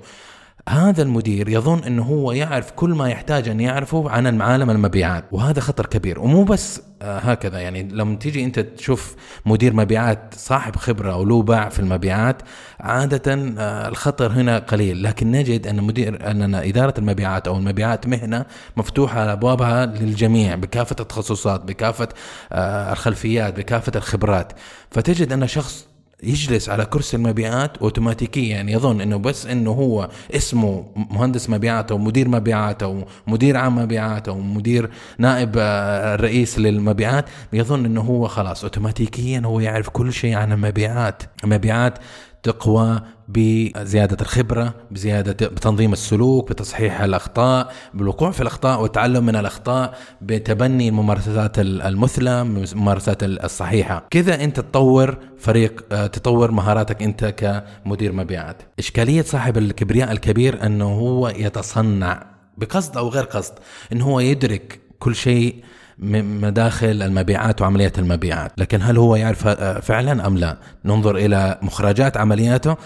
هذا 0.69 1.03
المدير 1.03 1.49
يظن 1.49 1.85
إنه 1.85 2.03
هو 2.03 2.33
يعرف 2.33 2.71
كل 2.71 2.91
ما 2.91 3.09
يحتاج 3.09 3.49
أن 3.49 3.61
يعرفه 3.61 4.11
عن 4.11 4.41
عالم 4.43 4.71
المبيعات 4.71 5.25
وهذا 5.33 5.61
خطر 5.61 5.87
كبير. 5.87 6.21
ومو 6.21 6.45
بس 6.45 6.83
هكذا. 7.03 7.59
يعني 7.59 7.83
لما 7.83 8.15
تيجي 8.17 8.45
انت 8.45 8.59
تشوف 8.61 9.17
مدير 9.47 9.75
مبيعات 9.75 10.35
صاحب 10.37 10.77
خبرة 10.77 11.13
أو 11.13 11.25
له 11.25 11.43
باع 11.43 11.69
في 11.69 11.81
المبيعات 11.81 12.43
عادة 12.81 13.55
آه، 13.59 13.89
الخطر 13.89 14.33
هنا 14.33 14.59
قليل. 14.59 15.03
لكن 15.03 15.31
نجد 15.31 15.67
أن 15.67 15.83
مدير 15.83 16.31
أن 16.31 16.55
إدارة 16.55 16.95
المبيعات 16.99 17.49
أو 17.49 17.57
المبيعات 17.57 18.07
مهنة 18.07 18.47
مفتوحة 18.77 19.33
أبوابها 19.33 19.87
للجميع 19.87 20.55
بكافة 20.55 20.97
التخصصات 21.01 21.61
بكافة 21.65 22.09
آه، 22.53 22.93
الخلفيات 22.93 23.57
بكافة 23.57 23.93
الخبرات. 23.97 24.53
فتجد 24.91 25.33
أن 25.33 25.47
شخص 25.47 25.90
يجلس 26.23 26.69
على 26.69 26.85
كرسي 26.85 27.17
المبيعات 27.17 27.79
اوتوماتيكيا. 27.79 28.49
يعني 28.49 28.73
يظن 28.73 29.01
إنه 29.01 29.17
بس 29.17 29.47
إنه 29.47 29.71
هو 29.71 30.11
اسمه 30.35 30.87
مهندس 31.11 31.51
مبيعات 31.51 31.91
أو 31.91 31.99
مدير 31.99 32.29
مبيعات 32.29 32.83
أو 32.83 33.05
مدير 33.27 33.57
عام 33.57 33.79
مبيعات 33.79 34.29
أو 34.29 34.41
مدير 34.41 34.91
نائب 35.19 35.53
آه، 35.59 36.15
الرئيس 36.15 36.59
للمبيعات. 36.59 37.25
يظن 37.53 37.85
إنه 37.85 38.01
هو 38.01 38.29
خلاص 38.29 38.65
اوتوماتيكيا 38.65 39.43
هو 39.45 39.61
يعرف 39.61 39.89
كل 39.89 40.13
شيء 40.13 40.35
عن 40.35 40.53
المبيعات. 40.53 41.23
المبيعات 41.45 41.99
تقوى 42.43 43.01
بزيادة 43.29 44.17
الخبرة 44.21 44.75
بزيادة 44.91 45.47
بتنظيم 45.47 45.93
السلوك 45.93 46.51
بتصحيح 46.51 47.01
الأخطاء 47.01 47.73
بالوقوع 47.95 48.31
في 48.31 48.41
الأخطاء 48.41 48.83
والتعلم 48.83 49.27
من 49.27 49.37
الأخطاء 49.37 49.99
بتبني 50.23 50.89
الممارسات 50.89 51.59
المثلى 51.59 52.43
الممارسات 52.43 53.23
الصحيحة. 53.23 54.07
كذا 54.11 54.45
أنت 54.45 54.61
تطور 54.61 55.19
فريق 55.39 55.85
آه، 55.93 56.07
تطور 56.07 56.51
مهاراتك 56.51 57.03
أنت 57.03 57.25
كمدير 57.25 58.13
مبيعات. 58.13 58.63
إشكالية 58.79 59.23
صاحب 59.23 59.59
الكبرياء 59.59 60.13
الكبير 60.13 60.67
أنه 60.67 60.85
هو 60.85 61.29
يتصنع 61.29 62.27
بقصد 62.59 62.97
أو 62.97 63.09
غير 63.09 63.25
قصد 63.25 63.55
أنه 63.93 64.05
هو 64.05 64.21
يدرك 64.21 64.81
كل 64.99 65.15
شيء 65.15 65.65
مداخل 66.03 67.03
المبيعات 67.03 67.61
وعمليات 67.61 67.99
المبيعات. 67.99 68.53
لكن 68.59 68.83
هل 68.83 68.97
هو 68.99 69.17
يعرف 69.17 69.49
فعلا 69.83 70.27
أم 70.27 70.39
لا؟ 70.39 70.57
ننظر 70.85 71.17
إلى 71.17 71.59
مخرجات 71.63 72.17
عملياته 72.17 72.77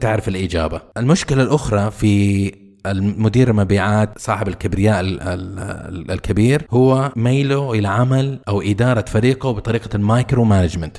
تعرف 0.00 0.28
الإجابة. 0.28 0.80
المشكلة 0.96 1.42
الأخرى 1.42 1.90
في 1.90 2.52
المدير 2.86 3.50
المبيعات 3.50 4.18
صاحب 4.18 4.48
الكبرياء 4.48 5.00
الكبير 6.10 6.66
هو 6.70 7.12
ميله 7.16 7.72
إلى 7.72 7.88
عمل 7.88 8.38
أو 8.48 8.62
إدارة 8.62 9.04
فريقه 9.08 9.52
بطريقة 9.52 9.88
ال 9.94 10.44
micromanagement 10.44 10.96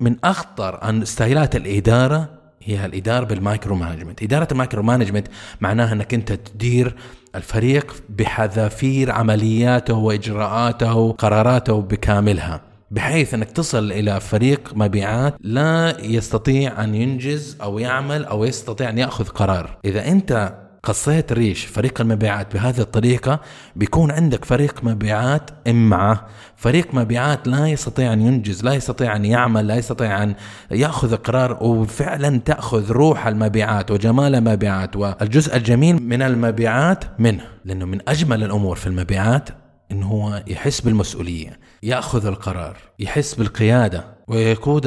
من 0.00 0.16
أخطر 0.24 1.04
ستايلات 1.04 1.56
الإدارة 1.56 2.39
هي 2.62 2.86
الإدارة 2.86 3.24
بال 3.24 3.76
micromanagement 3.76 4.22
إدارة 4.22 4.48
ال 4.52 4.82
micromanagement 4.82 5.28
معناها 5.60 5.92
أنك 5.92 6.14
أنت 6.14 6.32
تدير 6.32 6.96
الفريق 7.34 7.94
بحذافير 8.08 9.10
عملياته 9.10 9.94
وإجراءاته 9.94 10.94
وقراراته 10.94 11.80
بكاملها 11.80 12.60
بحيث 12.90 13.34
إنك 13.34 13.50
تصل 13.50 13.92
إلى 13.92 14.20
فريق 14.20 14.72
مبيعات 14.74 15.34
لا 15.40 15.96
يستطيع 16.00 16.84
أن 16.84 16.94
ينجز 16.94 17.56
أو 17.62 17.78
يعمل 17.78 18.24
أو 18.24 18.44
يستطيع 18.44 18.90
أن 18.90 18.98
يأخذ 18.98 19.28
قرار. 19.28 19.78
إذا 19.84 20.08
أنت 20.08 20.54
قصيت 20.82 21.32
ريش 21.32 21.64
فريق 21.64 22.00
المبيعات 22.00 22.54
بهذه 22.54 22.80
الطريقة 22.80 23.40
بيكون 23.76 24.10
عندك 24.10 24.44
فريق 24.44 24.84
مبيعات 24.84 25.50
إمعة 25.68 26.26
فريق 26.56 26.94
مبيعات 26.94 27.48
لا 27.48 27.66
يستطيع 27.66 28.12
أن 28.12 28.20
ينجز 28.20 28.64
لا 28.64 28.72
يستطيع 28.74 29.16
أن 29.16 29.24
يعمل 29.24 29.66
لا 29.66 29.76
يستطيع 29.76 30.22
أن 30.22 30.34
يأخذ 30.70 31.16
قرار 31.16 31.58
وفعلا 31.64 32.38
تأخذ 32.38 32.92
روح 32.92 33.26
المبيعات 33.26 33.90
وجمال 33.90 34.34
المبيعات 34.34 34.96
والجزء 34.96 35.56
الجميل 35.56 36.02
من 36.02 36.22
المبيعات 36.22 37.04
منه. 37.18 37.44
لأنه 37.64 37.84
من 37.84 38.00
أجمل 38.08 38.44
الأمور 38.44 38.76
في 38.76 38.86
المبيعات 38.86 39.48
إنه 39.92 40.06
هو 40.06 40.42
يحس 40.46 40.80
بالمسؤولية 40.80 41.58
يأخذ 41.82 42.26
القرار 42.26 42.76
يحس 42.98 43.34
بالقيادة. 43.34 44.04
ويقود 44.30 44.82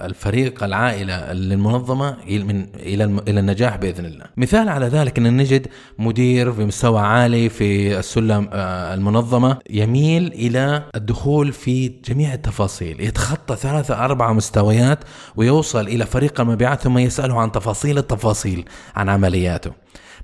الفريق 0.00 0.64
العائلة 0.64 1.32
للمنظمة 1.32 2.16
من 2.28 2.66
إلى 2.74 3.04
إلى 3.28 3.40
النجاح 3.40 3.76
بإذن 3.76 4.04
الله. 4.04 4.24
مثال 4.36 4.68
على 4.68 4.86
ذلك 4.86 5.18
إن 5.18 5.36
نجد 5.36 5.66
مدير 5.98 6.52
في 6.52 6.64
مستوى 6.64 7.00
عالي 7.00 7.48
في 7.48 7.98
السلم 7.98 8.48
آه، 8.52 8.94
المنظمة 8.94 9.58
يميل 9.70 10.26
إلى 10.26 10.82
الدخول 10.94 11.52
في 11.52 11.88
جميع 11.88 12.34
التفاصيل، 12.34 13.00
يتخطى 13.00 13.56
ثلاثة 13.56 14.04
أربعة 14.04 14.32
مستويات 14.32 14.98
ويوصل 15.36 15.86
إلى 15.86 16.06
فريق 16.06 16.40
المبيعات 16.40 16.80
ثم 16.80 16.98
يسأله 16.98 17.40
عن 17.40 17.52
تفاصيل 17.52 17.98
التفاصيل 17.98 18.64
عن 18.96 19.08
عملياته. 19.08 19.72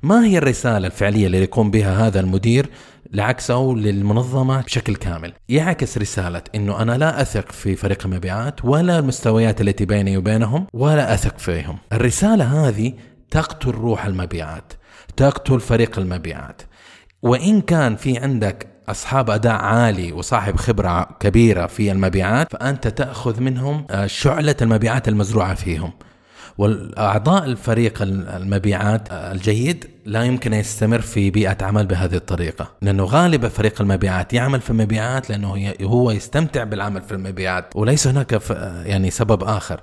ما 0.02 0.26
هي 0.26 0.38
الرسالة 0.38 0.87
الفعلية 0.87 1.26
اللي 1.26 1.42
يقوم 1.42 1.71
بها 1.71 2.06
هذا 2.06 2.21
المدير 2.21 2.71
لعكسه 3.14 3.75
للمنظمة 3.76 4.61
بشكل 4.61 4.97
كامل. 4.97 5.33
يعكس 5.49 5.99
رسالة 5.99 6.42
أنه 6.54 6.83
أنا 6.83 6.99
لا 6.99 7.23
أثق 7.23 7.52
في 7.52 7.76
فريق 7.76 8.06
المبيعات 8.06 8.64
ولا 8.64 8.99
المستويات 8.99 9.61
التي 9.61 9.85
بيني 9.85 10.16
وبينهم 10.16 10.66
ولا 10.73 11.14
أثق 11.14 11.38
فيهم. 11.38 11.78
الرسالة 11.92 12.68
هذه 12.68 12.92
تقتل 13.30 13.71
روح 13.71 14.06
المبيعات 14.06 14.73
تقتل 15.16 15.61
فريق 15.61 15.99
المبيعات. 15.99 16.62
وإن 17.23 17.61
كان 17.61 17.97
في 17.97 18.18
عندك 18.18 18.66
أصحاب 18.88 19.30
أداء 19.30 19.54
عالي 19.54 20.12
وصاحب 20.12 20.56
خبرة 20.56 21.02
كبيرة 21.21 21.66
في 21.66 21.92
المبيعات 21.92 22.52
فأنت 22.52 22.88
تأخذ 22.88 23.40
منهم 23.40 23.87
آه، 23.90 24.06
شعلة 24.06 24.56
المبيعات 24.62 25.09
المزروعة 25.09 25.54
فيهم. 25.54 25.92
والأعضاء 26.58 27.44
الفريق 27.44 28.02
المبيعات 28.02 29.08
الجيد 29.11 29.90
لا 30.04 30.23
يمكن 30.23 30.52
أن 30.52 30.61
يستمر 30.61 31.00
في 31.00 31.30
بيئة 31.30 31.56
عمل 31.64 31.87
بهذه 31.87 32.14
الطريقة 32.14 32.70
لأنه 32.82 33.04
غالبا 33.04 33.49
فريق 33.49 33.80
المبيعات 33.80 34.32
يعمل 34.32 34.61
في 34.61 34.70
المبيعات 34.70 35.30
لأنه 35.30 35.73
هو 35.82 36.11
يستمتع 36.11 36.64
بالعمل 36.64 37.02
في 37.02 37.12
المبيعات 37.12 37.76
وليس 37.76 38.06
هناك 38.06 38.42
يعني 38.87 39.11
سبب 39.11 39.44
آخر. 39.44 39.80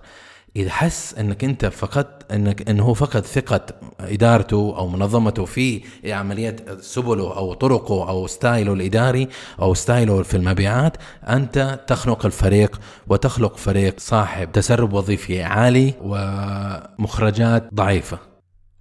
اذا 0.55 0.70
حس 0.70 1.15
أنك 1.20 1.43
أنت 1.43 1.65
فقدت 1.65 2.31
أنك 2.31 2.70
انه 2.70 2.84
هو 2.84 2.93
فقد 2.93 3.25
ثقة 3.25 3.62
إدارته 4.00 4.74
أو 4.77 4.88
منظمته 4.88 5.46
في 5.46 5.81
عمليات 6.05 6.81
سبله 6.81 7.38
أو 7.38 7.53
طرقه 7.53 8.10
أو 8.10 8.27
ستايله 8.27 8.74
الإداري 8.74 9.27
أو 9.62 9.74
ستايله 9.74 10.24
في 10.24 10.38
المبيعات 10.38 10.98
أنت 11.24 11.79
تخنق 11.88 12.25
الفريق 12.25 12.81
وتخلق 13.08 13.58
فريق 13.58 14.00
صاحب 14.00 14.51
تسرب 14.51 14.93
وظيفي 14.93 15.43
عالي 15.43 15.93
ومخرجات 16.01 17.74
ضعيفة. 17.74 18.20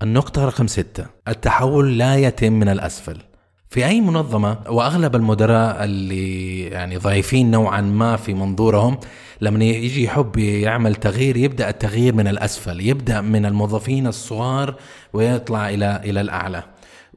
النقطة 0.02 0.44
رقم 0.44 0.66
ستة 0.66 1.06
التحول 1.28 1.98
لا 1.98 2.16
يتم 2.16 2.52
من 2.52 2.68
الأسفل. 2.68 3.29
في 3.70 3.86
أي 3.86 4.00
منظمة 4.00 4.58
وأغلب 4.68 5.16
المدراء 5.16 5.84
اللي 5.84 6.62
يعني 6.62 6.96
ضعيفين 6.96 7.50
نوعا 7.50 7.80
ما 7.80 8.16
في 8.16 8.34
منظورهم 8.34 8.98
لما 9.40 9.64
يجي 9.64 10.04
يحب 10.04 10.36
يعمل 10.36 10.94
تغيير 10.94 11.36
يبدأ 11.36 11.68
التغيير 11.68 12.14
من 12.14 12.28
الأسفل 12.28 12.80
يبدأ 12.80 13.20
من 13.20 13.46
الموظفين 13.46 14.06
الصغار 14.06 14.74
ويطلع 15.12 15.68
إلى 15.68 16.00
إلى 16.04 16.20
الأعلى. 16.20 16.62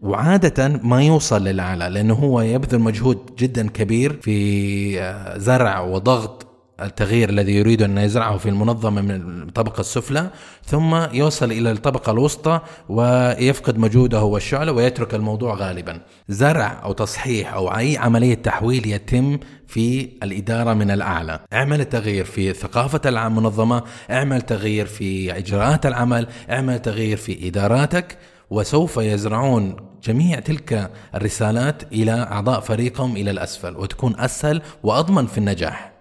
وعادة 0.02 0.80
ما 0.84 1.04
يوصل 1.04 1.44
للأعلى 1.44 1.90
لأنه 1.90 2.14
هو 2.14 2.42
يبذل 2.42 2.80
مجهود 2.80 3.36
جدا 3.40 3.70
كبير 3.70 4.20
في 4.22 5.02
آه، 5.02 5.38
زرع 5.38 5.80
وضغط 5.80 6.53
التغيير 6.84 7.30
الذي 7.30 7.56
يريد 7.56 7.82
أن 7.82 7.98
يزرعه 7.98 8.38
في 8.38 8.50
المنظمة 8.50 9.02
من 9.02 9.12
الطبقة 9.42 9.82
السفلى 9.82 10.30
ثم 10.66 10.96
يوصل 11.14 11.52
إلى 11.52 11.72
الطبقة 11.72 12.12
الوسطى 12.12 12.60
ويفقد 12.90 13.78
مجهوده 13.78 14.24
والشعلة 14.24 14.72
ويترك 14.72 15.16
الموضوع 15.16 15.56
غالبا. 15.56 16.02
زرع 16.30 16.82
أو 16.84 16.94
تصحيح 16.94 17.54
أو 17.54 17.78
أي 17.78 17.98
عملية 17.98 18.36
تحويل 18.36 18.88
يتم 18.88 19.40
في 19.68 20.10
الإدارة 20.24 20.74
من 20.74 20.92
الأعلى. 20.92 21.40
اعمل 21.54 21.86
تغيير 21.86 22.26
في 22.26 22.54
ثقافة 22.54 23.10
المنظمة 23.10 23.84
اعمل 24.12 24.42
تغيير 24.42 24.86
في 24.86 25.38
إجراءات 25.38 25.86
العمل 25.86 26.28
اعمل 26.50 26.80
تغيير 26.80 27.18
في 27.18 27.48
إداراتك 27.48 28.18
وسوف 28.50 28.98
يزرعون 28.98 29.76
جميع 30.04 30.40
تلك 30.40 30.92
الرسالات 31.16 31.94
إلى 31.94 32.12
أعضاء 32.12 32.60
فريقهم 32.60 33.16
إلى 33.16 33.32
الأسفل 33.32 33.78
وتكون 33.78 34.20
أسهل 34.20 34.62
وأضمن 34.84 35.26
في 35.26 35.38
النجاح. 35.38 35.93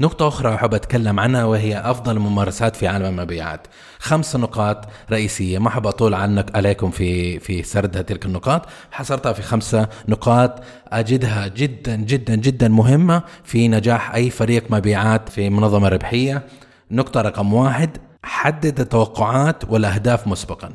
نقطة 0.00 0.28
أخرى 0.28 0.54
أحب 0.54 0.74
أتكلم 0.74 1.20
عنها 1.20 1.44
وهي 1.44 1.78
أفضل 1.78 2.16
الممارسات 2.16 2.76
في 2.76 2.86
عالم 2.86 3.06
المبيعات. 3.06 3.66
خمس 3.98 4.36
نقاط 4.36 4.84
رئيسية. 5.10 5.58
ما 5.58 5.68
أحب 5.68 5.86
أطول 5.86 6.14
عنك 6.14 6.56
عليكم 6.56 6.90
في 6.90 7.38
في 7.38 7.62
سرد 7.62 8.04
تلك 8.04 8.26
النقاط. 8.26 8.66
حصرتها 8.90 9.32
في 9.32 9.42
خمسة 9.42 9.88
نقاط. 10.08 10.62
أجدها 10.88 11.48
جدا 11.48 11.96
جدا 11.96 12.34
جدا 12.34 12.68
مهمة 12.68 13.22
في 13.44 13.68
نجاح 13.68 14.14
أي 14.14 14.30
فريق 14.30 14.64
مبيعات 14.70 15.28
في 15.28 15.50
منظمة 15.50 15.88
ربحية. 15.88 16.46
نقطة 16.90 17.20
رقم 17.20 17.54
واحد. 17.54 17.98
حدد 18.22 18.80
التوقعات 18.80 19.64
والأهداف 19.70 20.26
مسبقا. 20.26 20.70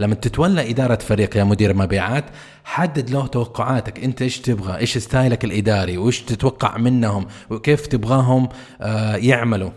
لما 0.00 0.14
تتولى 0.14 0.70
إدارة 0.70 0.98
فريق 0.98 1.36
يا 1.36 1.44
مدير 1.44 1.74
مبيعات 1.74 2.24
حدد 2.64 3.10
له 3.10 3.26
توقعاتك. 3.26 4.04
أنت 4.04 4.22
إيش 4.22 4.38
تبغى؟ 4.40 4.78
إيش 4.78 4.98
ستايلك 4.98 5.44
الإداري؟ 5.44 5.96
وإيش 5.96 6.22
تتوقع 6.22 6.76
منهم؟ 6.76 7.26
وكيف 7.50 7.86
تبغاهم 7.86 8.48
آه، 8.80 9.16
يعملوا؟ 9.16 9.70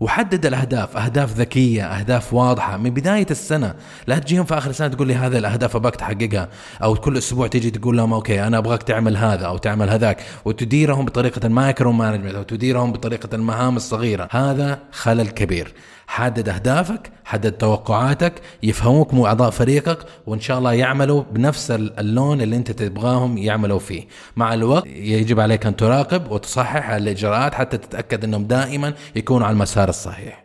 وحدد 0.00 0.46
الأهداف. 0.46 0.96
أهداف 0.96 1.32
ذكية 1.32 1.84
أهداف 1.84 2.34
واضحة. 2.34 2.76
من 2.76 2.90
بداية 2.90 3.26
السنة 3.30 3.74
لا 4.06 4.18
تجيهم 4.18 4.44
في 4.44 4.58
آخر 4.58 4.70
السنة 4.70 4.88
تقول 4.88 5.08
لي 5.08 5.14
هذا 5.14 5.38
الأهداف 5.38 5.76
أبغاك 5.76 5.96
تحققها. 5.96 6.48
أو 6.82 6.94
كل 6.94 7.18
أسبوع 7.18 7.46
تيجي 7.46 7.70
تقول 7.70 7.96
لهم 7.96 8.12
okay 8.12 8.46
أنا 8.46 8.58
أبغاك 8.58 8.82
تعمل 8.82 9.16
هذا 9.16 9.46
أو 9.46 9.58
تعمل 9.58 9.90
هذاك. 9.90 10.22
وتديرهم 10.44 11.04
بطريقة 11.04 11.46
ال 11.46 11.92
micromanagement 11.92 12.34
أو 12.34 12.42
تديرهم 12.42 12.92
بطريقة 12.92 13.28
المهام 13.34 13.76
الصغيرة. 13.76 14.28
هذا 14.30 14.78
خلل 14.92 15.28
كبير. 15.28 15.74
حدد 16.08 16.48
أهدافك 16.48 17.10
حدد 17.24 17.52
توقعاتك 17.52 18.32
يفهموك 18.62 19.14
مو 19.14 19.26
أعضاء 19.26 19.50
فريقك 19.50 19.98
وإن 20.26 20.40
شاء 20.40 20.58
الله 20.58 20.72
يعملوا 20.72 21.22
بنفس 21.32 21.70
اللون 21.70 22.40
اللي 22.40 22.56
أنت 22.56 22.70
تبغاهم 22.70 23.38
يعملوا 23.38 23.78
فيه. 23.78 24.06
مع 24.36 24.54
الوقت 24.54 24.86
يجب 24.86 25.40
عليك 25.40 25.66
أن 25.66 25.76
تراقب 25.76 26.30
وتصحح 26.30 26.90
الإجراءات 26.90 27.54
حتى 27.54 27.78
تتأكد 27.78 28.24
إنهم 28.24 28.44
دائما 28.44 28.94
يكونوا 29.16 29.46
على 29.46 29.54
المسار 29.54 29.88
الصحيح. 29.88 30.44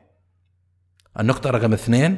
النقطة 1.20 1.50
رقم 1.50 1.74
اثنين 1.74 2.18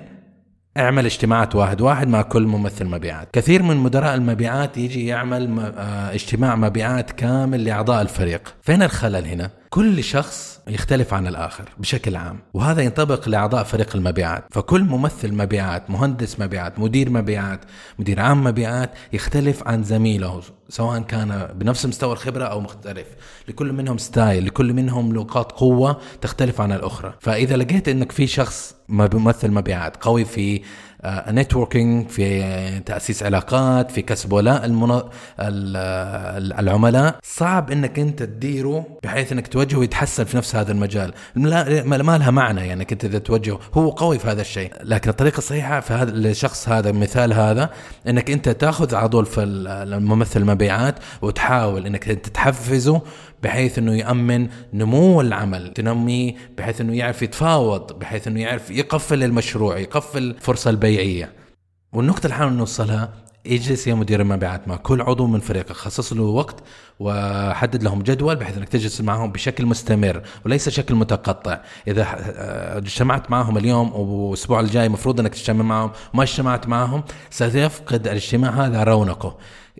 اعمل 0.78 1.06
اجتماعات 1.06 1.56
واحد 1.56 1.82
واحد 1.82 2.08
مع 2.08 2.22
كل 2.22 2.44
ممثل 2.44 2.86
مبيعات. 2.86 3.30
كثير 3.34 3.64
من 3.64 3.78
مدراء 3.78 4.16
المبيعات 4.16 4.78
يجي 4.78 5.08
يعمل 5.08 5.60
آه، 5.60 6.14
اجتماع 6.14 6.56
مبيعات 6.56 7.12
كامل 7.12 7.64
لأعضاء 7.64 8.02
الفريق. 8.02 8.56
فين 8.62 8.84
الخلل 8.84 9.26
هنا؟ 9.26 9.52
كل 9.70 10.04
شخص 10.04 10.55
يختلف 10.68 11.14
عن 11.14 11.28
الآخر 11.28 11.70
بشكل 11.78 12.16
عام. 12.16 12.40
وهذا 12.54 12.82
ينطبق 12.82 13.30
لأعضاء 13.30 13.64
فريق 13.64 13.96
المبيعات. 13.96 14.46
فكل 14.52 14.84
ممثل 14.84 15.34
مبيعات 15.34 15.90
مهندس 15.90 16.40
مبيعات 16.40 16.80
مدير 16.80 17.10
مبيعات 17.10 17.60
مدير 18.00 18.20
عام 18.20 18.44
مبيعات 18.44 18.92
يختلف 19.14 19.68
عن 19.68 19.84
زميله 19.84 20.42
سواء 20.70 21.02
كان 21.02 21.50
بنفس 21.56 21.86
مستوى 21.86 22.14
الخبرة 22.14 22.44
أو 22.46 22.62
مختلف. 22.62 23.08
لكل 23.48 23.74
منهم 23.74 23.98
ستايل 23.98 24.46
لكل 24.46 24.74
منهم 24.74 25.16
نقاط 25.16 25.52
قوة 25.52 25.98
تختلف 26.22 26.62
عن 26.62 26.72
الأخرى. 26.72 27.14
فإذا 27.20 27.58
لقيت 27.58 27.88
أنك 27.88 28.12
في 28.12 28.28
شخص 28.28 28.76
ممثل 28.90 29.52
مبيعات 29.52 29.98
قوي 29.98 30.26
في 30.26 30.62
نتوركينج 31.30 32.10
في 32.10 32.80
تأسيس 32.86 33.24
علاقات 33.24 33.92
في 33.92 34.02
كسب 34.02 34.34
ولاء. 34.34 34.62
العملاء. 36.60 37.16
صعب 37.24 37.72
إنك 37.72 38.00
أنت 38.00 38.24
تديره 38.24 38.86
بحيث 39.04 39.32
إنك 39.32 39.48
توجهه 39.48 39.84
يتحسن 39.84 40.24
في 40.24 40.38
نفس 40.38 40.56
هذا 40.56 40.72
المجال. 40.72 41.14
ما 41.36 42.18
لها 42.18 42.32
معنى 42.32 42.60
يعني 42.60 42.74
انك 42.74 42.92
انت 42.92 43.06
إذا 43.06 43.20
توجهه. 43.20 43.60
هو 43.74 43.90
قوي 43.90 44.20
في 44.20 44.28
هذا 44.28 44.42
الشيء. 44.42 44.74
لكن 44.84 45.10
الطريقة 45.10 45.38
الصحيحة 45.38 45.80
في 45.80 45.94
هذا 45.94 46.12
الشخص 46.12 46.70
هذا 46.70 46.92
مثال 46.92 47.34
هذا 47.34 47.70
إنك 48.08 48.32
أنت 48.32 48.50
تأخذ 48.50 48.96
عضو 48.96 49.26
الممثل 49.38 50.40
المبيعات 50.40 50.96
وتحاول 51.22 51.86
إنك 51.86 52.10
أنت 52.10 52.28
تحفزه 52.28 53.02
بحيث 53.46 53.78
إنه 53.78 53.96
يأمن 53.96 54.48
نمو 54.74 55.22
العمل 55.22 55.74
تنميه 55.74 56.36
بحيث 56.58 56.82
إنه 56.82 56.98
يعرف 56.98 57.22
يتفاوض 57.22 58.00
بحيث 58.00 58.28
إنه 58.28 58.42
يعرف 58.42 58.72
يقفل 58.72 59.24
المشروع 59.24 59.78
يقفل 59.78 60.24
الفرصه 60.24 60.70
البيعية. 60.70 61.34
والنقطة 61.94 62.44
اللي 62.44 62.58
نوصلها 62.58 63.14
اجلس 63.48 63.88
يا 63.88 63.94
مدير 63.94 64.22
المبيعات 64.22 64.68
مع 64.68 64.76
كل 64.76 65.02
عضو 65.02 65.28
من 65.28 65.40
فريقك. 65.40 65.72
خصص 65.72 66.14
له 66.14 66.24
وقت 66.24 66.56
وحدد 67.00 67.84
لهم 67.84 68.02
جدول 68.02 68.36
بحيث 68.36 68.58
إنك 68.58 68.70
تجلس 68.70 69.02
معهم 69.02 69.32
بشكل 69.32 69.66
مستمر 69.66 70.22
وليس 70.46 70.70
شكل 70.70 70.96
متقطع. 70.96 71.62
إذا 71.88 72.02
آه، 72.02 72.78
اجتمعت 72.78 73.32
معهم 73.32 73.58
اليوم 73.58 73.94
والاسبوع 73.94 74.60
الجاي 74.60 74.86
المفروض 74.86 75.20
إنك 75.20 75.34
تجتمع 75.34 75.64
معهم 75.64 75.92
وما 76.14 76.24
اجتمعت 76.24 76.68
معهم 76.68 77.04
سيفقد 77.30 78.08
الاجتماع 78.08 78.52
هذا 78.52 78.84
رونقه. 78.84 79.38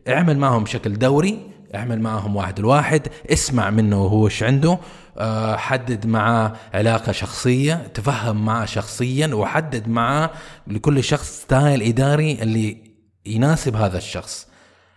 اعمل 0.08 0.38
معهم 0.38 0.64
بشكل 0.64 0.94
دوري 0.94 1.55
اعمل 1.76 2.02
معهم 2.02 2.36
واحد 2.36 2.60
الواحد 2.60 3.08
اسمع 3.32 3.70
منه 3.70 3.96
هو 3.96 4.26
إيش 4.26 4.44
عنده 4.44 4.80
آه، 5.18 5.56
حدد 5.56 6.08
معاه 6.08 6.54
علاقة 6.74 7.12
شخصية 7.12 7.74
تفهم 7.94 8.46
معاه 8.46 8.66
شخصيا 8.66 9.36
وحدد 9.36 9.88
معاه 9.88 10.30
لكل 10.68 11.04
شخص 11.04 11.42
ستايل 11.42 11.82
إداري 11.82 12.42
اللي 12.42 12.78
يناسب 13.26 13.76
هذا 13.76 13.98
الشخص. 13.98 14.48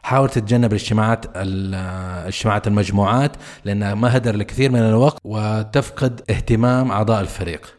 حاول 0.02 0.31
تتجنب 0.31 0.72
الاجتماعات 0.72 1.26
اجتماعات 2.26 2.66
المجموعات 2.66 3.37
لانها 3.64 3.94
مهدر 3.94 4.37
لكثير 4.37 4.70
من 4.70 4.78
الوقت 4.78 5.18
وتفقد 5.24 6.20
اهتمام 6.31 6.90
أعضاء 6.90 7.20
الفريق. 7.20 7.74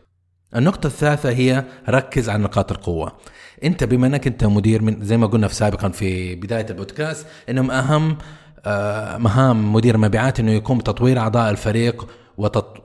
النقطة 0.56 0.88
الثالثة 0.88 1.30
هي 1.30 1.64
ركز 1.90 2.30
على 2.30 2.44
نقاط 2.44 2.72
القوة. 2.72 3.18
أنت 3.64 3.84
بما 3.84 4.08
إنك 4.08 4.28
أنت 4.28 4.44
مدير 4.46 4.82
من 4.82 5.06
زي 5.06 5.18
ما 5.18 5.28
قلنا 5.28 5.48
في 5.48 5.56
سابقا 5.56 5.90
في 5.90 6.36
بداية 6.36 6.66
البودكاست 6.70 7.26
أهم 7.50 8.12
آه، 8.12 8.18
مهام 9.20 9.74
مدير 9.74 9.96
المبيعات 9.96 10.40
إنه 10.40 10.52
يقوم 10.52 10.78
بتطوير 10.78 11.20
أعضاء 11.20 11.52
الفريق 11.52 12.08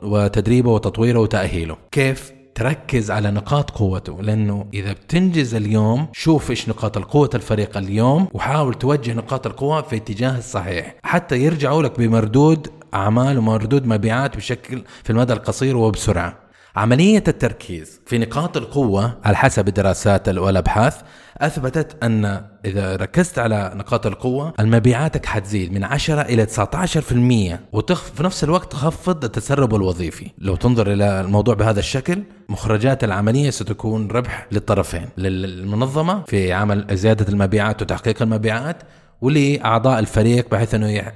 وتدريبه 0.02 0.70
وتطويره 0.70 1.18
وتأهيله. 1.18 1.76
كيف 1.92 2.32
تركز 2.54 3.10
على 3.10 3.30
نقاط 3.30 3.70
قوته؟ 3.70 4.22
لأنه 4.22 4.66
إذا 4.74 4.92
بتنجز 4.92 5.54
اليوم 5.54 6.06
شوف 6.12 6.50
إيش 6.50 6.68
نقاط 6.68 6.96
القوة 6.96 7.30
الفريق 7.34 7.76
اليوم 7.76 8.28
وحاول 8.32 8.74
توجه 8.74 9.12
نقاط 9.12 9.46
القوة 9.46 9.82
في 9.82 9.96
اتجاه 9.96 10.38
الصحيح. 10.38 10.94
حتى 11.02 11.38
يرجعوا 11.38 11.82
لك 11.82 11.98
بمردود 11.98 12.68
أعمال 12.94 13.38
ومردود 13.38 13.86
مبيعات 13.86 14.36
بشكل 14.36 14.82
في 15.04 15.10
المدى 15.10 15.32
القصير 15.32 15.76
وبسرعة. 15.76 16.43
عملية 16.76 17.24
التركيز 17.28 18.00
في 18.06 18.18
نقاط 18.18 18.56
القوة 18.56 19.18
على 19.24 19.36
حسب 19.36 19.68
الدراسات 19.68 20.28
والأبحاث 20.28 21.00
أثبتت 21.38 22.04
أن 22.04 22.44
إذا 22.64 22.96
ركزت 22.96 23.38
على 23.38 23.72
نقاط 23.74 24.06
القوة 24.06 24.54
المبيعاتك 24.60 25.26
حتزيد 25.26 25.72
من 25.72 25.84
10 25.84 26.20
إلى 26.20 26.46
19% 26.46 27.58
وتخ 27.72 28.02
في 28.02 28.22
نفس 28.22 28.44
الوقت 28.44 28.72
تخفض 28.72 29.24
التسرب 29.24 29.74
الوظيفي. 29.74 30.30
لو 30.38 30.56
تنظر 30.56 30.92
إلى 30.92 31.20
الموضوع 31.20 31.54
بهذا 31.54 31.78
الشكل 31.78 32.22
مخرجات 32.48 33.04
العملية 33.04 33.50
ستكون 33.50 34.10
ربح 34.10 34.46
للطرفين 34.52 35.08
للمنظمة 35.18 36.22
في 36.22 36.52
عمل 36.52 36.96
زيادة 36.96 37.28
المبيعات 37.28 37.82
وتحقيق 37.82 38.22
المبيعات 38.22 38.76
ولأعضاء 39.20 39.98
الفريق 39.98 40.50
بحيث 40.50 40.74
أنه 40.74 41.12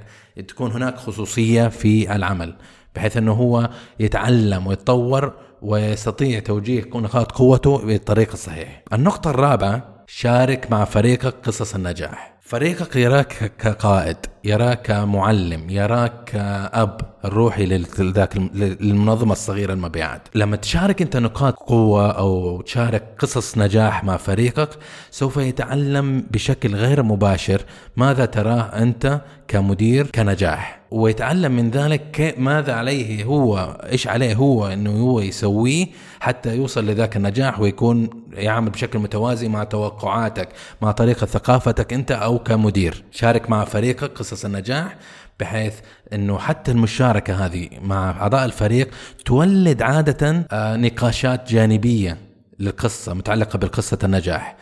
تكون 0.47 0.71
هناك 0.71 0.97
خصوصية 0.97 1.67
في 1.67 2.15
العمل. 2.15 2.55
بحيث 2.95 3.17
أنه 3.17 3.33
هو 3.33 3.69
يتعلم 3.99 4.67
ويتطور 4.67 5.33
ويستطيع 5.61 6.39
توجيه 6.39 6.85
نقاط 6.95 7.31
قوته 7.31 7.77
بالطريق 7.77 8.31
الصحيح. 8.31 8.83
النقطة 8.93 9.29
الرابعة 9.29 10.03
شارك 10.07 10.71
مع 10.71 10.85
فريقك 10.85 11.35
قصص 11.43 11.75
النجاح. 11.75 12.39
فريقك 12.41 12.95
يراك 12.95 13.51
كقائد 13.59 14.17
يراك 14.43 14.81
كمعلم 14.81 15.69
يراك 15.69 16.23
كأب 16.23 17.01
الروحي 17.25 17.65
لذاك 17.65 18.37
للمنظمة 18.55 19.31
الصغيرة 19.31 19.73
المبيعات. 19.73 20.21
لما 20.35 20.55
تشارك 20.55 21.01
أنت 21.01 21.17
نقاط 21.17 21.53
قوة 21.53 22.11
أو 22.11 22.61
تشارك 22.61 23.03
قصص 23.19 23.57
نجاح 23.57 24.03
مع 24.03 24.17
فريقك 24.17 24.69
سوف 25.11 25.37
يتعلم 25.37 26.23
بشكل 26.31 26.75
غير 26.75 27.03
مباشر 27.03 27.61
ماذا 27.97 28.25
تراه 28.25 28.61
أنت 28.61 29.21
كمدير 29.49 30.07
كنجاح. 30.07 30.79
ويتعلم 30.91 31.51
من 31.51 31.69
ذلك 31.69 32.35
ماذا 32.37 32.73
عليه 32.73 33.23
هو 33.23 33.77
إيش 33.91 34.07
عليه 34.07 34.35
هو 34.35 34.67
إنه 34.67 34.91
هو 34.91 35.19
يسويه 35.19 35.87
حتى 36.19 36.55
يوصل 36.55 36.85
لذاك 36.85 37.17
النجاح 37.17 37.59
ويكون 37.59 38.09
يعمل 38.33 38.69
بشكل 38.69 38.99
متوازي 38.99 39.47
مع 39.47 39.63
توقعاتك 39.63 40.49
مع 40.81 40.91
طريقة 40.91 41.25
ثقافتك 41.25 41.93
أنت 41.93 42.11
أو 42.11 42.39
كمدير. 42.39 43.03
شارك 43.11 43.49
مع 43.49 43.65
فريقك 43.65 44.11
قصص 44.11 44.45
النجاح 44.45 44.95
بحيث 45.39 45.73
إنه 46.13 46.37
حتى 46.37 46.71
المشاركة 46.71 47.45
هذه 47.45 47.69
مع 47.81 48.11
أعضاء 48.11 48.45
الفريق 48.45 48.89
تولد 49.25 49.81
عادة 49.81 50.47
آه، 50.51 50.75
نقاشات 50.75 51.51
جانبية 51.51 52.17
للقصة 52.59 53.13
متعلقة 53.13 53.57
بقصه 53.57 53.99
النجاح. 54.03 54.55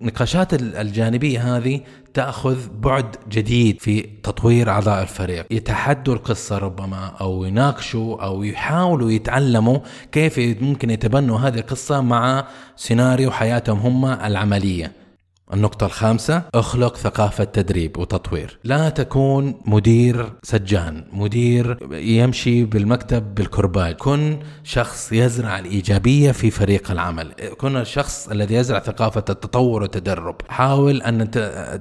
والنقاشات 0.00 0.54
الجانبية 0.54 1.56
هذه 1.56 1.80
تأخذ 2.14 2.68
بعد 2.80 3.16
جديد 3.28 3.80
في 3.80 4.02
تطوير 4.02 4.70
أعضاء 4.70 5.02
الفريق. 5.02 5.46
يتحدوا 5.50 6.14
القصة 6.14 6.58
ربما 6.58 7.06
أو 7.20 7.44
يناقشوا 7.44 8.24
أو 8.24 8.42
يحاولوا 8.42 9.10
يتعلموا 9.10 9.78
كيف 10.12 10.38
ممكن 10.38 10.90
يتبنوا 10.90 11.38
هذه 11.38 11.58
القصة 11.58 12.00
مع 12.00 12.46
سيناريو 12.76 13.30
حياتهم 13.30 13.78
هم 13.78 14.04
العملية. 14.04 15.05
النقطة 15.54 15.86
الخامسة 15.86 16.42
اخلق 16.54 16.96
ثقافة 16.96 17.44
تدريب 17.44 17.98
وتطوير. 17.98 18.58
لا 18.64 18.88
تكون 18.88 19.54
مدير 19.66 20.32
سجان 20.42 21.04
مدير 21.12 21.78
يمشي 21.92 22.64
بالمكتب 22.64 23.34
بالكرباج. 23.34 23.94
كن 23.94 24.38
شخص 24.64 25.12
يزرع 25.12 25.58
الإيجابية 25.58 26.32
في 26.32 26.50
فريق 26.50 26.90
العمل. 26.90 27.32
كن 27.58 27.76
الشخص 27.76 28.28
الذي 28.28 28.54
يزرع 28.54 28.78
ثقافة 28.78 29.24
التطور 29.30 29.82
والتدرب. 29.82 30.36
حاول 30.48 31.02
أن 31.02 31.30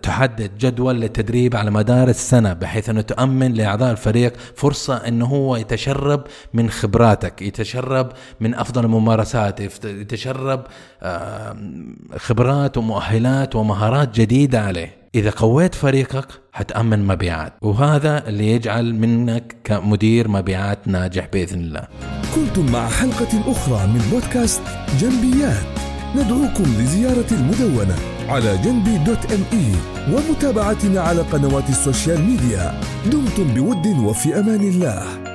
تحدد 0.01 0.57
جدول 0.57 0.95
للتدريب 0.95 1.55
على 1.55 1.71
مدار 1.71 2.07
السنة 2.07 2.53
بحيث 2.53 2.89
أنه 2.89 3.01
تؤمن 3.01 3.53
لأعضاء 3.53 3.91
الفريق 3.91 4.33
فرصة 4.55 4.95
أنه 4.95 5.25
هو 5.25 5.55
يتشرب 5.55 6.23
من 6.53 6.69
خبراتك 6.69 7.41
يتشرب 7.41 8.11
من 8.39 8.55
أفضل 8.55 8.85
الممارسات 8.85 9.59
يتشرب 9.85 10.63
خبرات 12.17 12.77
ومؤهلات 12.77 13.54
ومهارات 13.55 14.19
جديدة 14.19 14.61
عليه. 14.61 14.95
إذا 15.15 15.29
قويت 15.29 15.75
فريقك 15.75 16.27
حتأمن 16.53 17.07
مبيعات. 17.07 17.53
وهذا 17.61 18.27
اللي 18.27 18.51
يجعل 18.51 18.95
منك 18.95 19.55
كمدير 19.63 20.27
مبيعات 20.27 20.87
ناجح 20.87 21.27
بإذن 21.33 21.59
الله. 21.59 21.87
كنتم 22.35 22.71
مع 22.71 22.87
حلقة 22.89 23.51
أخرى 23.51 23.87
من 23.87 24.09
بودكاست 24.11 24.61
جنبيات. 24.99 25.65
ندعوكم 26.15 26.63
لزيارة 26.63 27.27
المدونة 27.31 27.95
على 28.29 28.57
جنبي 28.57 28.97
dot 28.97 29.31
me 29.31 29.71
ومتابعتنا 30.13 31.01
على 31.01 31.21
قنوات 31.21 31.69
ال 31.69 31.77
social 31.77 32.21
media. 32.21 32.81
دمتم 33.05 33.47
بود 33.53 33.87
وفي 33.87 34.39
أمان 34.39 34.61
الله. 34.61 35.34